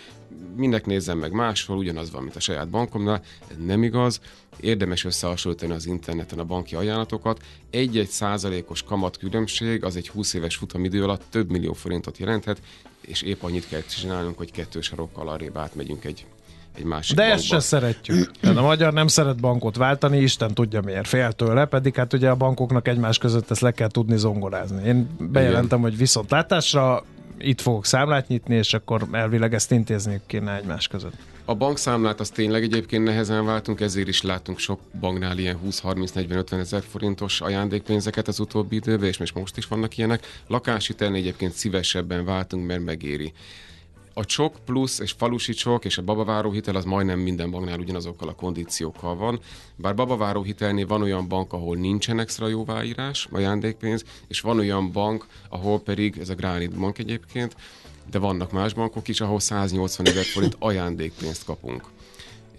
[0.56, 4.20] mindek nézzem meg máshol, ugyanaz van, mint a saját bankomnál, ez nem igaz,
[4.60, 10.56] érdemes összehasonlítani az interneten a banki ajánlatokat, egy-egy százalékos kamat különbség az egy 20 éves
[10.56, 12.60] futamidő alatt több millió forintot jelenthet,
[13.00, 16.26] és épp annyit kell csinálnunk, hogy kettős sarokkal arrébb átmegyünk egy
[16.76, 17.38] egy másik De bankba.
[17.38, 18.30] ezt se szeretjük.
[18.40, 22.30] Tehát a magyar nem szeret bankot váltani, Isten tudja miért, fél tőle, pedig hát ugye
[22.30, 24.86] a bankoknak egymás között ezt le kell tudni zongorázni.
[24.86, 25.90] Én bejelentem, Igen.
[25.90, 27.04] hogy viszontlátásra
[27.38, 31.14] itt fogok számlát nyitni, és akkor elvileg ezt intézni kéne egymás között.
[31.50, 36.82] A bankszámlát az tényleg egyébként nehezen váltunk, ezért is látunk sok banknál ilyen 20-30-40-50 ezer
[36.82, 40.26] forintos ajándékpénzeket az utóbbi időben, és most is vannak ilyenek.
[40.46, 43.32] Lakáshitelni egyébként szívesebben váltunk, mert megéri.
[44.14, 48.28] A csok plusz és falusi csok és a babaváró hitel az majdnem minden banknál ugyanazokkal
[48.28, 49.40] a kondíciókkal van.
[49.76, 55.26] Bár babaváró hitelnél van olyan bank, ahol nincsen extra jóváírás, ajándékpénz, és van olyan bank,
[55.48, 57.56] ahol pedig, ez a Granit Bank egyébként,
[58.10, 61.84] de vannak más bankok is, ahol 180 ezer forint ajándékpénzt kapunk.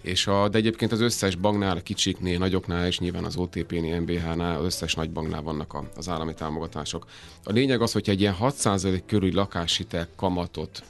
[0.00, 4.58] És a, de egyébként az összes banknál, a kicsiknél, nagyoknál és nyilván az OTP-nél, MBH-nál,
[4.58, 7.06] az összes nagy banknál vannak a, az állami támogatások.
[7.44, 10.82] A lényeg az, hogyha egy ilyen 6% körül lakáshitel kamatot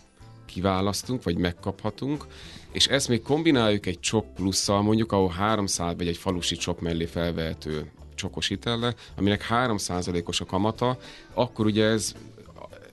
[0.47, 2.27] kiválasztunk, vagy megkaphatunk,
[2.73, 7.05] és ezt még kombináljuk egy csok plusszal, mondjuk, ahol 300 vagy egy falusi csok mellé
[7.05, 10.99] felvehető csokos hitelle, aminek 3%-os a kamata,
[11.35, 12.15] akkor ugye ez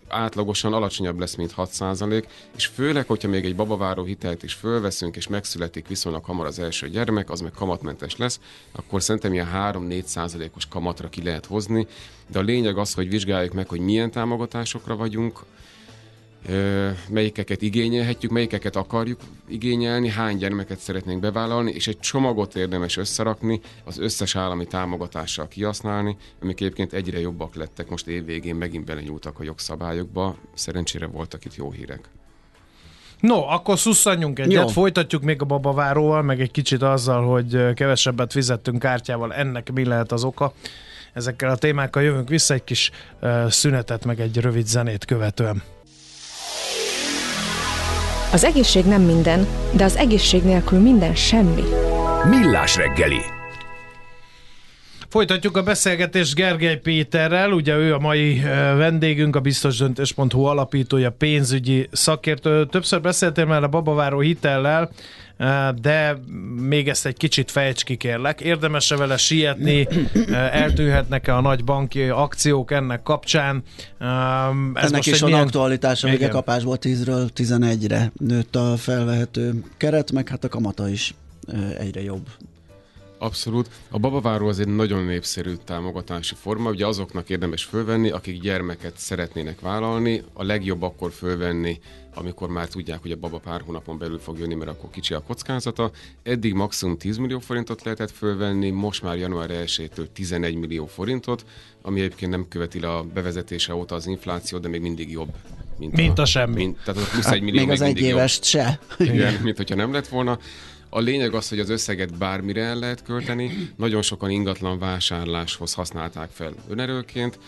[0.09, 2.23] átlagosan alacsonyabb lesz, mint 6%,
[2.55, 6.89] és főleg, hogyha még egy babaváró hitelt is fölveszünk, és megszületik viszonylag hamar az első
[6.89, 8.39] gyermek, az meg kamatmentes lesz,
[8.71, 11.87] akkor szerintem ilyen 3-4%-os kamatra ki lehet hozni,
[12.27, 15.39] de a lényeg az, hogy vizsgáljuk meg, hogy milyen támogatásokra vagyunk,
[17.09, 23.99] melyikeket igényelhetjük, melyikeket akarjuk igényelni, hány gyermeket szeretnénk bevállalni, és egy csomagot érdemes összerakni, az
[23.99, 30.35] összes állami támogatással kihasználni, amik egyébként egyre jobbak lettek, most évvégén megint belenyúltak a jogszabályokba,
[30.53, 32.09] szerencsére voltak itt jó hírek.
[33.19, 34.67] No, akkor szusszanjunk egyet, Jó.
[34.67, 40.11] folytatjuk még a babaváróval, meg egy kicsit azzal, hogy kevesebbet fizettünk kártyával, ennek mi lehet
[40.11, 40.53] az oka.
[41.13, 42.91] Ezekkel a témákkal jövünk vissza, egy kis
[43.47, 45.63] szünetet, meg egy rövid zenét követően.
[48.31, 51.63] Az egészség nem minden, de az egészség nélkül minden semmi.
[52.29, 53.38] Millás reggeli.
[55.09, 58.39] Folytatjuk a beszélgetést Gergely Péterrel, ugye ő a mai
[58.77, 62.65] vendégünk, a biztosdöntés.hu alapítója, pénzügyi szakértő.
[62.65, 64.91] Többször beszéltél már a babaváró hitellel,
[65.81, 66.17] de
[66.59, 68.41] még ezt egy kicsit fejts ki kérlek.
[68.41, 69.87] Érdemes-e vele sietni,
[70.51, 73.63] eltűnhetnek-e a nagy banki akciók ennek kapcsán?
[74.73, 75.45] Ez ennek is van milyen...
[75.45, 81.13] aktualitása, hogy a kapásból 10-ről 11-re nőtt a felvehető keret, meg hát a kamata is
[81.77, 82.27] egyre jobb.
[83.19, 83.69] Abszolút.
[83.89, 89.59] A babaváró az egy nagyon népszerű támogatási forma, ugye azoknak érdemes fölvenni, akik gyermeket szeretnének
[89.59, 91.79] vállalni, a legjobb akkor fölvenni,
[92.13, 95.19] amikor már tudják, hogy a baba pár hónapon belül fog jönni, mert akkor kicsi a
[95.19, 95.91] kockázata.
[96.23, 101.45] Eddig maximum 10 millió forintot lehetett fölvenni, most már január 1-től 11 millió forintot,
[101.81, 105.33] ami egyébként nem követi a bevezetése óta az infláció, de még mindig jobb.
[105.77, 106.55] Mint, mint a, a semmi.
[106.55, 108.79] Mint, tehát a plusz egy millió még az egy évest se.
[108.97, 110.39] Igen, mint hogyha nem lett volna.
[110.89, 113.69] A lényeg az, hogy az összeget bármire el lehet költeni.
[113.75, 117.39] Nagyon sokan ingatlan vásárláshoz használták fel önerőként,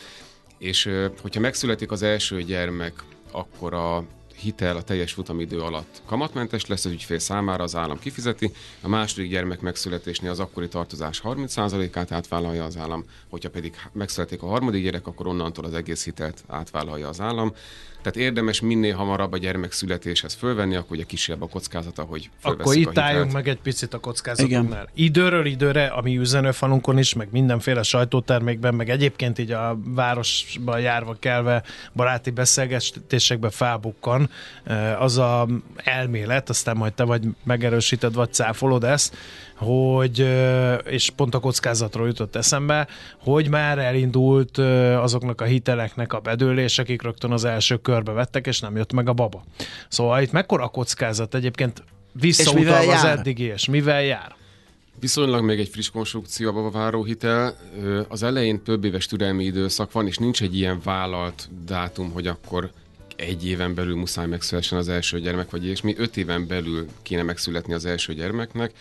[0.58, 0.90] és
[1.22, 4.06] hogyha megszületik az első gyermek, akkor a
[4.42, 9.30] hitel a teljes futamidő alatt kamatmentes lesz az ügyfél számára, az állam kifizeti, a második
[9.30, 15.08] gyermek megszületésnél az akkori tartozás 30%-át átvállalja az állam, hogyha pedig megszületik a harmadik gyerek,
[15.08, 17.54] akkor onnantól az egész hitelt átvállalja az állam.
[18.02, 22.76] Tehát érdemes minél hamarabb a gyermek születéshez fölvenni, akkor ugye kisebb a kockázata, hogy Akkor
[22.76, 24.90] itt a álljunk meg egy picit a kockázatoknál.
[24.94, 31.64] Időről időre, ami üzenőfalunkon is, meg mindenféle sajtótermékben, meg egyébként így a városban járva kelve
[31.94, 34.30] baráti beszélgetésekbe felbukkan
[34.64, 39.16] eh, az a elmélet, aztán majd te vagy megerősíted, vagy cáfolod ezt,
[39.62, 40.28] hogy,
[40.86, 42.88] és pont a kockázatról jutott eszembe,
[43.18, 44.58] hogy már elindult
[44.98, 49.10] azoknak a hiteleknek a bedőlés, akik rögtön az első körbe vettek, és nem jött meg
[49.10, 49.44] a baba.
[49.88, 54.36] Szóval itt mekkora a kockázat egyébként visszautalva az eddigi, és mivel jár?
[55.00, 57.56] Viszonylag még egy friss konstrukció a váró hitel.
[58.08, 62.72] Az elején több éves türelmi időszak van, és nincs egy ilyen vállalt dátum, hogy akkor
[63.16, 67.24] egy éven belül muszáj megszülessen az első gyermek, vagy és mi öt éven belül kéne
[67.24, 68.72] megszületni az első gyermeknek,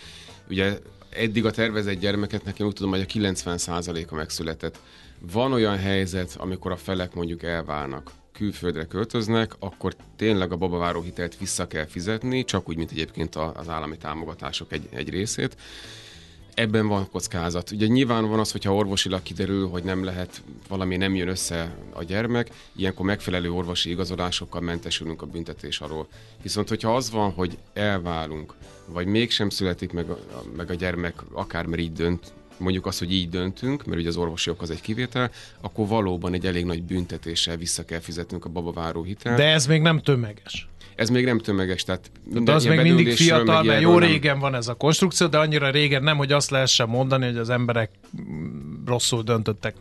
[0.50, 0.78] Ugye
[1.10, 4.78] eddig a tervezett gyermeket nekem úgy tudom, hogy a 90%-a megszületett.
[5.18, 11.38] Van olyan helyzet, amikor a felek mondjuk elválnak, külföldre költöznek, akkor tényleg a babaváró hitelt
[11.38, 15.56] vissza kell fizetni, csak úgy, mint egyébként az állami támogatások egy, egy részét
[16.54, 17.70] ebben van kockázat.
[17.70, 22.04] Ugye nyilván van az, hogyha orvosilag kiderül, hogy nem lehet, valami nem jön össze a
[22.04, 26.08] gyermek, ilyenkor megfelelő orvosi igazolásokkal mentesülünk a büntetés alól.
[26.42, 28.54] Viszont, hogyha az van, hogy elválunk,
[28.86, 30.18] vagy mégsem születik meg a,
[30.56, 34.16] meg a gyermek, akár mert így dönt, mondjuk azt, hogy így döntünk, mert ugye az
[34.16, 35.30] orvosi ok az egy kivétel,
[35.60, 39.36] akkor valóban egy elég nagy büntetéssel vissza kell fizetnünk a babaváró hitelt.
[39.36, 40.69] De ez még nem tömeges.
[41.00, 44.40] Ez még nem tömeges, tehát de az még mindig fiatal, mert jó régen nem...
[44.40, 47.90] van ez a konstrukció, de annyira régen nem, hogy azt lehessen mondani, hogy az emberek
[48.86, 49.74] rosszul döntöttek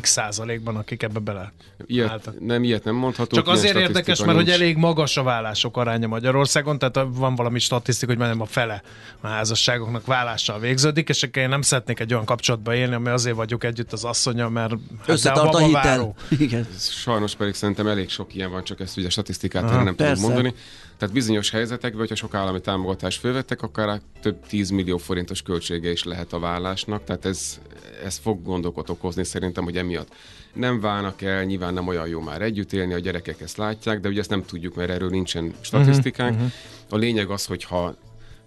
[0.00, 1.52] x százalékban, akik ebbe bele
[1.86, 2.40] ilyet, álltak.
[2.40, 3.44] Nem, ilyet nem mondhatunk.
[3.44, 4.42] Csak azért érdekes, mert nincs.
[4.42, 8.82] hogy elég magas a vállások aránya Magyarországon, tehát van valami statisztika, hogy majdnem a fele
[9.20, 13.64] a házasságoknak vállással végződik, és én nem szeretnék egy olyan kapcsolatba élni, ami azért vagyok
[13.64, 16.14] együtt az asszonya, mert hát összetart a, a hitel.
[16.38, 16.66] Igen.
[16.78, 20.54] Sajnos pedig szerintem elég sok ilyen van, csak ezt ugye statisztikát Aha, nem tudom mondani.
[21.02, 26.04] Tehát bizonyos helyzetekben, hogyha sok állami támogatást fölvettek, akár több 10 millió forintos költsége is
[26.04, 27.60] lehet a vállásnak, tehát ez,
[28.04, 30.14] ez fog gondokat okozni szerintem, hogy emiatt
[30.52, 34.08] nem válnak el, nyilván nem olyan jó már együtt élni, a gyerekek ezt látják, de
[34.08, 36.34] ugye ezt nem tudjuk, mert erről nincsen statisztikánk.
[36.34, 36.50] Uh-huh.
[36.90, 37.94] A lényeg az, hogyha,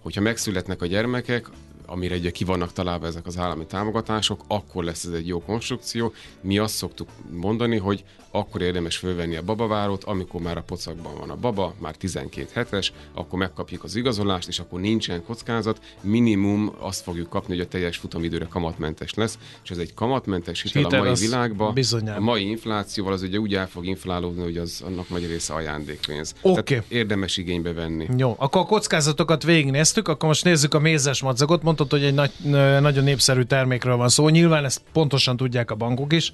[0.02, 1.48] hogyha megszületnek a gyermekek,
[1.86, 6.12] amire ugye ki vannak találva ezek az állami támogatások, akkor lesz ez egy jó konstrukció.
[6.40, 8.04] Mi azt szoktuk mondani, hogy
[8.36, 12.92] akkor érdemes fölvenni a babavárót, amikor már a pocakban van a baba, már 12 hetes,
[13.14, 15.80] akkor megkapjuk az igazolást, és akkor nincsen kockázat.
[16.00, 20.82] Minimum azt fogjuk kapni, hogy a teljes futamidőre kamatmentes lesz, és ez egy kamatmentes hitel,
[20.82, 21.74] hitel a mai világban.
[21.74, 22.16] Bizonyán.
[22.16, 26.34] A mai inflációval az ugye úgy el fog inflálódni, hogy az annak nagy része ajándékpénz.
[26.40, 26.76] Oké.
[26.76, 26.98] Okay.
[26.98, 28.06] érdemes igénybe venni.
[28.16, 31.62] Jó, akkor a kockázatokat végignéztük, akkor most nézzük a mézes madzagot.
[31.78, 32.32] Mondtad, hogy egy nagy,
[32.80, 34.28] nagyon népszerű termékről van szó.
[34.28, 36.32] Nyilván ezt pontosan tudják a bankok is.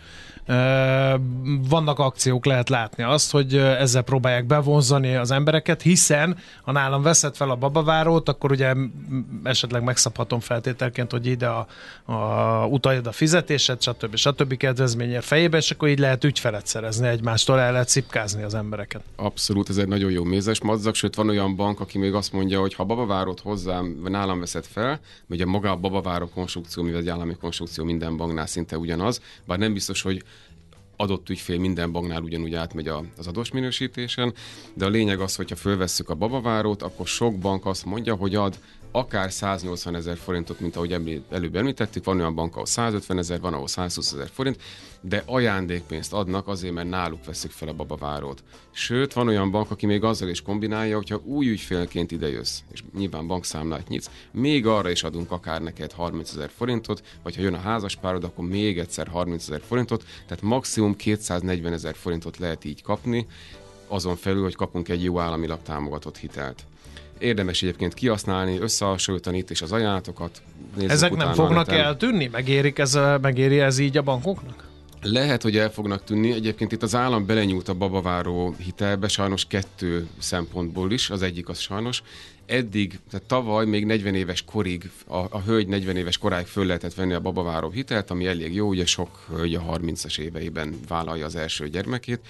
[1.68, 7.36] Vannak akciók, lehet látni azt, hogy ezzel próbálják bevonzani az embereket, hiszen ha nálam veszed
[7.36, 8.74] fel a babavárót, akkor ugye
[9.43, 11.66] esetleg megszabhatom feltételként, hogy ide a,
[12.12, 14.16] a utaljad a fizetésed, stb.
[14.16, 14.57] stb.
[14.57, 19.03] kedvezményért fejébe, és akkor így lehet ügyfelet szerezni egymástól, el lehet szipkázni az embereket.
[19.16, 22.61] Abszolút, ez egy nagyon jó mézes madzag, sőt van olyan bank, aki még azt mondja,
[22.61, 25.01] hogy ha babavárót hozzám, nálam veszed fel,
[25.33, 29.72] ugye maga a babaváró konstrukció, mivel egy állami konstrukció minden banknál szinte ugyanaz, bár nem
[29.72, 30.22] biztos, hogy
[30.97, 34.35] adott ügyfél minden banknál ugyanúgy átmegy az adós minősítésen,
[34.74, 38.59] de a lényeg az, hogyha fölvesszük a babavárót, akkor sok bank azt mondja, hogy ad
[38.93, 43.55] akár 180 ezer forintot, mint ahogy előbb említettük, van olyan bank, ahol 150 ezer, van,
[43.55, 44.62] ahol 120 ezer forint,
[45.01, 48.43] de ajándékpénzt adnak azért, mert náluk veszik fel a babavárót.
[48.70, 53.26] Sőt, van olyan bank, aki még azzal is kombinálja, hogyha új ügyfélként idejössz, és nyilván
[53.26, 57.59] bankszámlát nyitsz, még arra is adunk akár neked 30 ezer forintot, vagy ha jön a
[57.59, 63.26] házaspárod, akkor még egyszer 30 ezer forintot, tehát maximum 240 ezer forintot lehet így kapni,
[63.86, 66.66] azon felül, hogy kapunk egy jó államilag támogatott hitelt.
[67.22, 70.42] Érdemes egyébként kihasználni, összehasonlítani itt és az ajánlatokat.
[70.86, 71.78] Ezek nem fognak el.
[71.78, 72.28] eltűnni?
[72.32, 74.70] Megérik ez, megéri ez így a bankoknak?
[75.02, 76.32] Lehet, hogy el fognak tűnni.
[76.32, 81.10] Egyébként itt az állam belenyúlt a babaváró hitelbe, sajnos kettő szempontból is.
[81.10, 82.02] Az egyik az sajnos.
[82.46, 86.94] Eddig, tehát tavaly még 40 éves korig, a, a hölgy 40 éves koráig föl lehetett
[86.94, 91.36] venni a babaváró hitelt, ami elég jó, ugye sok hölgy a 30-as éveiben vállalja az
[91.36, 92.20] első gyermekét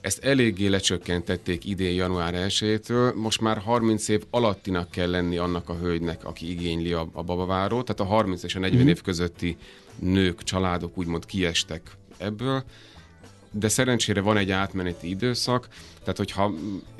[0.00, 5.76] ezt eléggé lecsökkentették idén január 1-től, most már 30 év alattinak kell lenni annak a
[5.76, 8.88] hölgynek, aki igényli a, a babavárót, tehát a 30 és a 40 mm.
[8.88, 9.56] év közötti
[9.98, 12.64] nők, családok úgymond kiestek ebből,
[13.50, 15.68] de szerencsére van egy átmeneti időszak,
[16.00, 16.52] tehát hogyha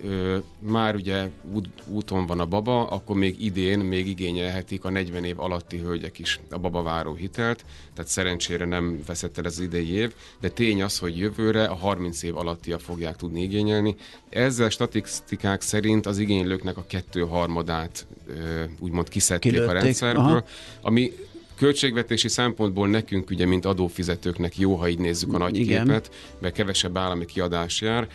[0.05, 5.25] ö, már ugye út, úton van a baba, akkor még idén még igényelhetik a 40
[5.25, 10.13] év alatti hölgyek is a babaváró hitelt, tehát szerencsére nem veszett el az idei év,
[10.41, 13.97] de tény az, hogy jövőre a 30 év alattia fogják tudni igényelni.
[14.29, 19.77] Ezzel statisztikák szerint az igénylőknek a kettő harmadát ö, úgymond kiszedték Kilőtték.
[19.77, 20.45] a rendszerből, Aha.
[20.81, 21.13] ami
[21.59, 25.85] Költségvetési szempontból nekünk ugye, mint adófizetőknek jó, ha így nézzük a nagy Igen.
[25.85, 28.09] képet, mert kevesebb állami kiadás jár.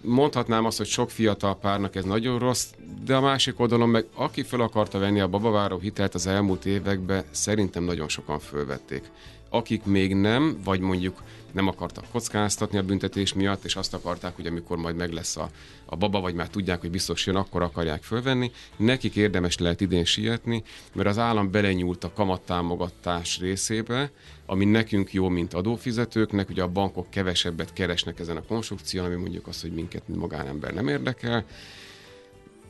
[0.00, 2.66] Mondhatnám azt, hogy sok fiatal párnak ez nagyon rossz,
[3.04, 7.24] de a másik oldalon meg aki fel akarta venni a babaváró hitelt az elmúlt években,
[7.30, 9.10] szerintem nagyon sokan fölvették.
[9.48, 11.22] Akik még nem, vagy mondjuk
[11.54, 15.48] nem akartak kockáztatni a büntetés miatt, és azt akarták, hogy amikor majd meg lesz a,
[15.84, 18.50] a baba, vagy már tudják, hogy biztos jön, akkor akarják fölvenni.
[18.76, 24.10] Nekik érdemes lehet idén sietni, mert az állam belenyúlt a kamattámogatás részébe,
[24.46, 29.46] ami nekünk jó, mint adófizetőknek, ugye a bankok kevesebbet keresnek ezen a konstrukción, ami mondjuk
[29.46, 31.44] az, hogy minket, mint magánember nem érdekel,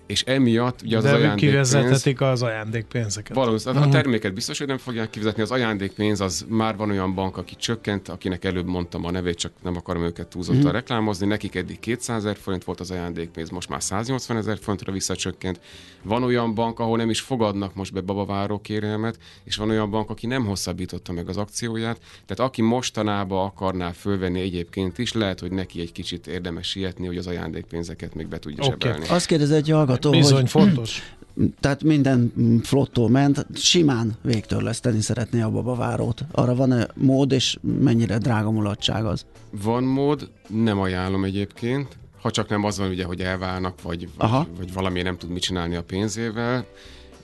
[0.06, 1.50] és emiatt ugye az, De az ajándékpénz...
[1.50, 3.36] kivezethetik az ajándékpénzeket.
[3.36, 3.98] Valószínűleg uh-huh.
[3.98, 5.42] a terméket biztos, hogy nem fogják kifizetni.
[5.42, 9.52] Az ajándékpénz az már van olyan bank, aki csökkent, akinek előbb mondtam a nevét, csak
[9.62, 10.72] nem akarom őket túlzottan uh-huh.
[10.74, 11.26] reklámozni.
[11.26, 15.60] Nekik eddig 200 ezer forint volt az ajándékpénz, most már 180 ezer forintra visszacsökkent.
[16.02, 20.10] Van olyan bank, ahol nem is fogadnak most be babaváró kérelmet, és van olyan bank,
[20.10, 21.98] aki nem hosszabbította meg az akcióját.
[22.26, 27.16] Tehát aki mostanába akarná fölvenni egyébként is, lehet, hogy neki egy kicsit érdemes sietni, hogy
[27.16, 28.76] az ajándékpénzeket még be tudja okay.
[28.80, 29.08] sebelni.
[29.08, 31.02] Azt kérdez egy hallgató, Bizony, hogy, fontos.
[31.60, 32.32] Tehát minden
[32.62, 36.24] flottó ment, simán végtörleszteni szeretné a babavárót.
[36.32, 39.26] Arra van-e mód, és mennyire drága mulatság az?
[39.62, 44.46] Van mód, nem ajánlom egyébként ha csak nem az van ugye, hogy elválnak, vagy, vagy,
[44.56, 46.66] vagy valami nem tud mit csinálni a pénzével,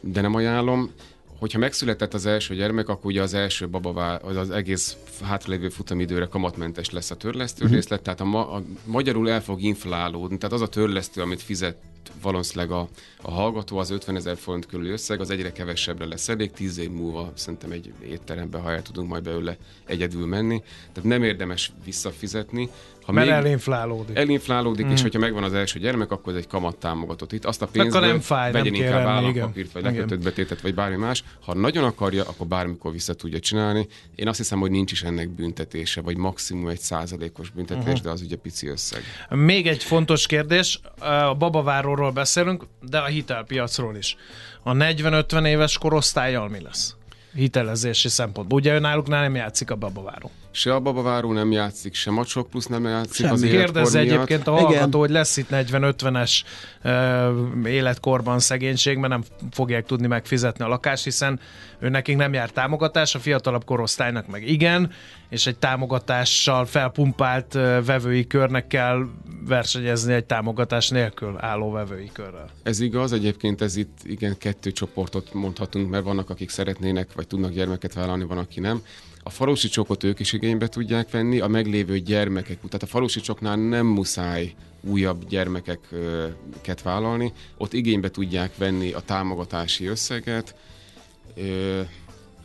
[0.00, 0.90] de nem ajánlom.
[1.38, 6.24] Hogyha megszületett az első gyermek, akkor ugye az első babavá, az, az egész hátralévő futamidőre
[6.24, 7.76] kamatmentes lesz a törlesztő uh-huh.
[7.76, 11.76] részlet, tehát a, ma, a magyarul el fog inflálódni, tehát az a törlesztő, amit fizet
[12.22, 12.88] valószínűleg a,
[13.22, 16.90] a hallgató az 50 ezer forint körül összeg, az egyre kevesebbre lesz elég, 10 év
[16.90, 19.56] múlva szerintem egy étterembe, ha el tudunk majd belőle
[19.86, 20.62] egyedül menni.
[20.92, 22.68] Tehát nem érdemes visszafizetni,
[23.02, 24.16] Ha Mert még elinflálódik.
[24.16, 24.90] Elinflálódik, mm.
[24.90, 27.32] és hogyha megvan az első gyermek, akkor ez egy kamat támogatott.
[27.32, 30.96] Itt azt a pénzt nem fáj, vegyen nem inkább állampapírt, vagy lekötött betétet, vagy bármi
[30.96, 31.24] más.
[31.44, 33.86] Ha nagyon akarja, akkor bármikor vissza tudja csinálni.
[34.14, 38.02] Én azt hiszem, hogy nincs is ennek büntetése, vagy maximum egy százalékos büntetés, uh-huh.
[38.02, 39.02] de az ugye pici összeg.
[39.28, 44.16] Még egy fontos kérdés, a babaváróról beszélünk, de a hitelpiacról is.
[44.62, 46.94] A 40-50 éves korosztályjal mi lesz?
[47.34, 48.58] hitelezési szempontból.
[48.58, 50.30] Ugye náluknál nem játszik a babaváró.
[50.52, 53.32] Se a babaváró nem játszik, sem a sok plusz nem játszik Semmi.
[53.32, 54.92] az Kérdezze egyébként a hallgató, Igen.
[54.92, 56.42] hogy lesz itt 40-50-es
[56.84, 61.40] uh, életkorban szegénység, mert nem fogják tudni megfizetni a lakást, hiszen
[61.78, 64.92] ő nekik nem jár támogatás, a fiatalabb korosztálynak meg igen,
[65.28, 69.06] és egy támogatással felpumpált uh, vevői körnek kell
[69.46, 72.50] versenyezni egy támogatás nélkül álló vevői körrel.
[72.62, 77.52] Ez igaz, egyébként ez itt igen kettő csoportot mondhatunk, mert vannak, akik szeretnének vagy tudnak
[77.52, 78.82] gyermeket vállalni, van, aki nem.
[79.22, 83.56] A falusi csokot ők is igénybe tudják venni, a meglévő gyermekek, tehát a falusi csoknál
[83.56, 90.54] nem muszáj újabb gyermekeket vállalni, ott igénybe tudják venni a támogatási összeget,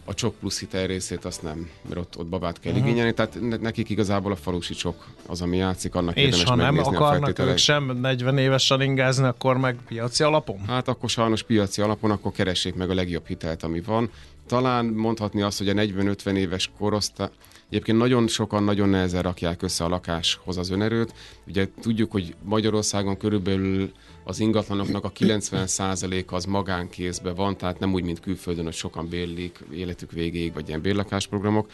[0.06, 2.88] a csok plusz hitel részét azt nem, mert ott, ott babát kell uh-huh.
[2.88, 7.40] igényelni, tehát nekik igazából a falusi csok az, ami játszik, annak És ha nem akarnak
[7.40, 10.60] ők sem 40 évesen ingázni, akkor meg piaci alapon?
[10.68, 14.10] Hát akkor sajnos piaci alapon, akkor keressék meg a legjobb hitelt, ami van.
[14.48, 17.30] Talán mondhatni azt, hogy a 40-50 éves korosztály,
[17.70, 21.14] Egyébként nagyon sokan nagyon nehezen rakják össze a lakáshoz az önerőt.
[21.48, 23.92] Ugye tudjuk, hogy Magyarországon körülbelül
[24.24, 29.60] az ingatlanoknak a 90%-a az magánkézben van, tehát nem úgy, mint külföldön, hogy sokan bérlik
[29.72, 31.70] életük végéig, vagy ilyen bérlakásprogramok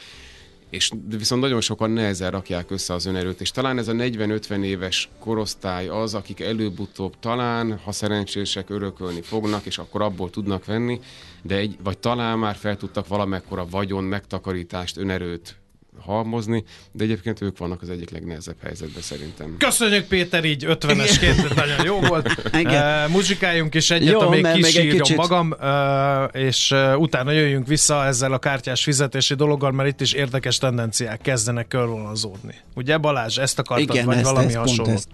[0.72, 5.09] és viszont nagyon sokan nehezen rakják össze az önerőt, és talán ez a 40-50 éves
[5.19, 10.99] korosztály az, akik előbb-utóbb talán, ha szerencsések, örökölni fognak, és akkor abból tudnak venni,
[11.41, 15.61] de egy, vagy talán már fel tudtak valamekkora vagyon, megtakarítást, önerőt
[15.99, 19.55] halmozni, de egyébként ők vannak az egyik legnehezebb helyzetben szerintem.
[19.57, 22.27] Köszönjük Péter, így 50-esként nagyon jó volt.
[22.53, 25.15] Uh, muzsikáljunk is egyet, jó, amíg kisírjon kicsit...
[25.15, 30.13] magam, uh, és uh, utána jöjjünk vissza ezzel a kártyás fizetési dologgal, mert itt is
[30.13, 32.55] érdekes tendenciák kezdenek körvonalazódni.
[32.75, 34.91] Ugye Balázs, ezt akartad, Igen, vagy ezt, valami ezt, hasonló?
[34.91, 35.07] Ezt.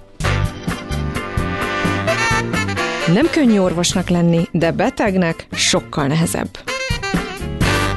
[3.13, 6.57] Nem könnyű orvosnak lenni, de betegnek sokkal nehezebb.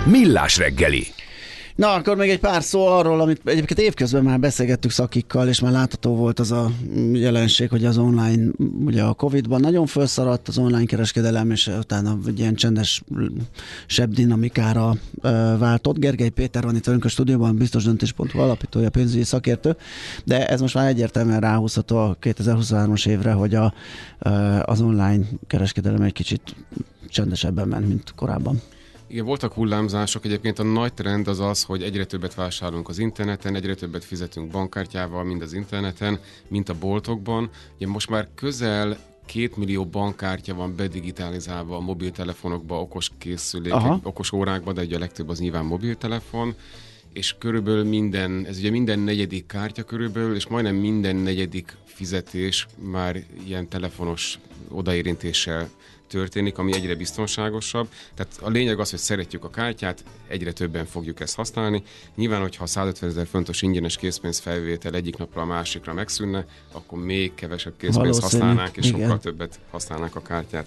[0.04, 1.06] Millás reggeli
[1.80, 5.72] Na, akkor még egy pár szó arról, amit egyébként évközben már beszélgettük szakikkal, és már
[5.72, 6.70] látható volt az a
[7.12, 8.50] jelenség, hogy az online,
[8.84, 13.02] ugye a Covid-ban nagyon felszaradt az online kereskedelem, és utána egy ilyen csendes
[13.86, 14.94] sebb dinamikára
[15.58, 15.98] váltott.
[15.98, 19.76] Gergely Péter van itt velünk a stúdióban, biztos döntés.hu alapítója, pénzügyi szakértő,
[20.24, 23.74] de ez most már egyértelműen ráhúzható a 2023-as évre, hogy a,
[24.64, 26.56] az online kereskedelem egy kicsit
[27.08, 28.60] csendesebben ment, mint korábban.
[29.10, 30.24] Igen, voltak hullámzások.
[30.24, 34.50] Egyébként a nagy trend az az, hogy egyre többet vásárolunk az interneten, egyre többet fizetünk
[34.50, 37.50] bankkártyával, mind az interneten, mint a boltokban.
[37.76, 38.96] Ugye most már közel
[39.26, 45.28] két millió bankkártya van bedigitalizálva a mobiltelefonokba, okos készülékek, okos órákba, de ugye a legtöbb
[45.28, 46.54] az nyilván mobiltelefon
[47.12, 53.24] és körülbelül minden, ez ugye minden negyedik kártya körülbelül, és majdnem minden negyedik fizetés már
[53.46, 54.38] ilyen telefonos
[54.68, 55.68] odaérintéssel
[56.10, 57.88] történik, ami egyre biztonságosabb.
[58.14, 61.82] Tehát a lényeg az, hogy szeretjük a kártyát, egyre többen fogjuk ezt használni.
[62.16, 67.34] Nyilván, hogyha a 150 ezer fontos ingyenes készpénzfelvétel egyik napra a másikra megszűnne, akkor még
[67.34, 69.00] kevesebb készpénzt használnánk, és igen.
[69.00, 70.66] sokkal többet használnánk a kártyát.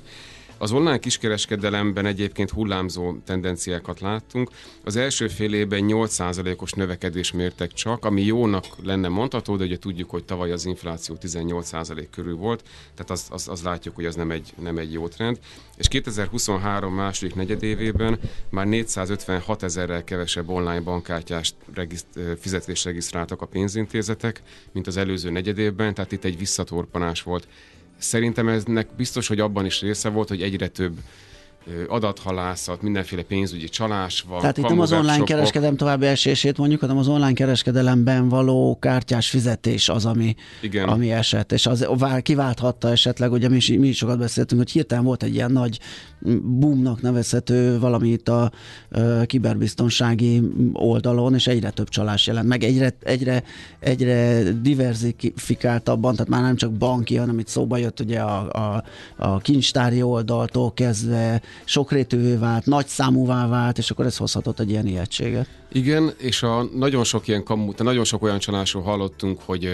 [0.64, 4.50] Az online kiskereskedelemben egyébként hullámzó tendenciákat láttunk.
[4.84, 10.10] Az első fél évben 8%-os növekedés mértek csak, ami jónak lenne mondható, de ugye tudjuk,
[10.10, 12.64] hogy tavaly az infláció 18% körül volt,
[12.96, 15.40] tehát az, az, az látjuk, hogy ez nem egy, nem egy jó trend.
[15.78, 22.08] És 2023 második negyedévében már 456 ezerrel kevesebb online bankkártyás regiszt,
[22.40, 24.42] fizetést regisztráltak a pénzintézetek,
[24.72, 27.48] mint az előző negyedévben, tehát itt egy visszatorpanás volt
[28.04, 31.00] Szerintem eznek biztos, hogy abban is része volt, hogy egyre több
[31.88, 34.40] adathalászat, mindenféle pénzügyi csalás van.
[34.40, 39.30] Tehát itt nem az online kereskedelem további esését mondjuk, hanem az online kereskedelemben való kártyás
[39.30, 40.88] fizetés az, ami, Igen.
[40.88, 41.88] ami esett, és az
[42.22, 45.80] kiválthatta esetleg, ugye mi, mi is sokat beszéltünk, hogy hirtelen volt egy ilyen nagy
[46.44, 48.52] boomnak nevezhető valami itt a,
[48.92, 50.42] a kiberbiztonsági
[50.74, 53.44] oldalon, és egyre több csalás jelent meg, egyre, egyre,
[53.80, 58.84] egyre diversifikáltabban, tehát már nem csak banki, hanem itt szóba jött ugye a, a,
[59.18, 64.88] a kincstári oldaltól kezdve sokrétűvé vált, nagy számúvá vált, és akkor ez hozhatott egy ilyen
[64.88, 65.48] ijegységet.
[65.72, 69.70] Igen, és a nagyon sok ilyen kamu, nagyon sok olyan csalásról hallottunk, hogy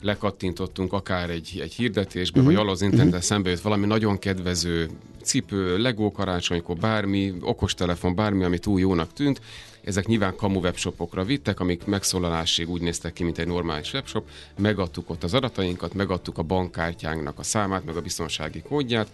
[0.00, 2.54] lekattintottunk akár egy, egy hirdetésbe, uh-huh.
[2.54, 4.90] vagy alaz interneten szembe jött valami nagyon kedvező
[5.22, 9.40] cipő, legó karácsonykor, bármi, okostelefon, bármi, ami túl jónak tűnt,
[9.84, 14.28] ezek nyilván kamu webshopokra vittek, amik megszólalásig úgy néztek ki, mint egy normális webshop.
[14.58, 19.08] Megadtuk ott az adatainkat, megadtuk a bankkártyánknak a számát, meg a biztonsági kódját,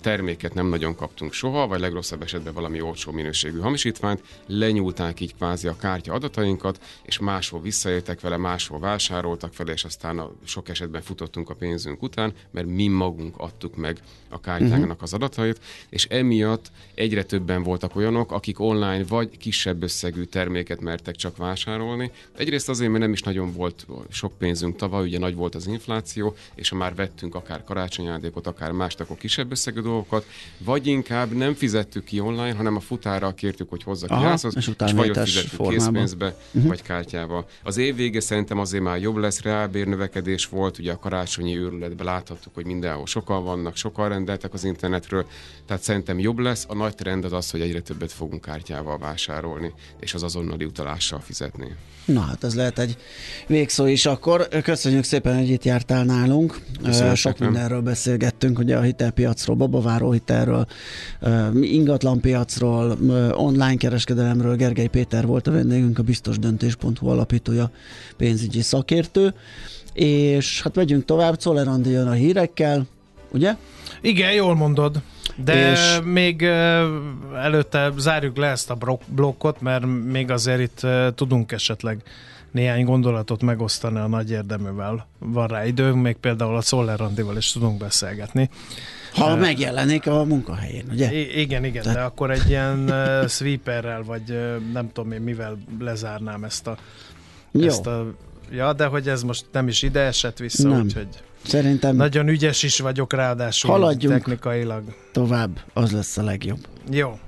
[0.00, 5.68] terméket nem nagyon kaptunk soha, vagy legrosszabb esetben valami olcsó minőségű hamisítványt, lenyúlták így kvázi
[5.68, 11.02] a kártya adatainkat, és máshol visszaéltek vele, máshol vásároltak vele, és aztán a sok esetben
[11.02, 16.70] futottunk a pénzünk után, mert mi magunk adtuk meg a kártyánknak az adatait, és emiatt
[16.94, 22.10] egyre többen voltak olyanok, akik online vagy kisebb összegű terméket mertek csak vásárolni.
[22.36, 26.36] Egyrészt azért, mert nem is nagyon volt sok pénzünk tavaly, ugye nagy volt az infláció,
[26.54, 30.24] és ha már vettünk akár karácsonyajándékot, akár mást, akkor kisebb összegű dolgokat,
[30.58, 34.56] vagy inkább nem fizettük ki online, hanem a futára kértük, hogy hozza ki Aha, házhoz,
[34.56, 35.78] és és, vagy ott fizettük formában.
[35.78, 36.68] készpénzbe, uh-huh.
[36.68, 37.46] vagy kártyával.
[37.62, 42.54] Az év vége szerintem azért már jobb lesz, reálbérnövekedés volt, ugye a karácsonyi őrületben láthattuk,
[42.54, 45.26] hogy mindenhol sokan vannak, sokan rendeltek az internetről,
[45.66, 46.64] tehát szerintem jobb lesz.
[46.68, 51.20] A nagy trend az az, hogy egyre többet fogunk kártyával vásárolni, és az azonnali utalással
[51.20, 51.76] fizetni.
[52.04, 52.96] Na hát ez lehet egy
[53.46, 54.48] végszó is akkor.
[54.62, 56.58] Köszönjük szépen, hogy itt jártál nálunk.
[56.84, 57.52] Köszönöm Sok szépen.
[57.52, 59.77] mindenről beszélgettünk, ugye a hitelpiacról, babaváró
[60.12, 60.66] hitelről,
[61.20, 62.96] ö, ingatlanpiacról,
[63.32, 64.56] online kereskedelemről.
[64.56, 67.70] Gergely Péter volt a vendégünk, a biztosdöntés.hu alapítója,
[68.16, 69.34] pénzügyi szakértő.
[69.92, 72.86] És hát megyünk tovább, Czoller Andi jön a hírekkel,
[73.32, 73.54] ugye?
[74.00, 75.02] Igen, jól mondod.
[75.44, 76.42] De És- még
[77.36, 82.02] előtte zárjuk le ezt a blokkot, mert még azért itt tudunk esetleg
[82.50, 85.06] néhány gondolatot megosztani a nagy érdeművel.
[85.18, 88.50] Van rá időnk, még például a Szoller Randival is tudunk beszélgetni.
[89.12, 91.12] Ha Ö, megjelenik a munkahelyén, ugye?
[91.12, 95.58] I- igen, igen, de akkor egy ilyen uh, sweeperrel, vagy uh, nem tudom én mivel
[95.80, 96.76] lezárnám ezt a,
[97.52, 98.06] Jó, ezt a...
[98.52, 100.80] Ja, de hogy ez most nem is ide esett vissza, Nem.
[100.82, 101.08] úgyhogy
[101.46, 104.14] szerintem nagyon ügyes is vagyok ráadásul Haladjunk.
[104.16, 104.82] technikailag.
[105.12, 106.58] tovább az lesz a legjobb.
[106.90, 107.18] Jó,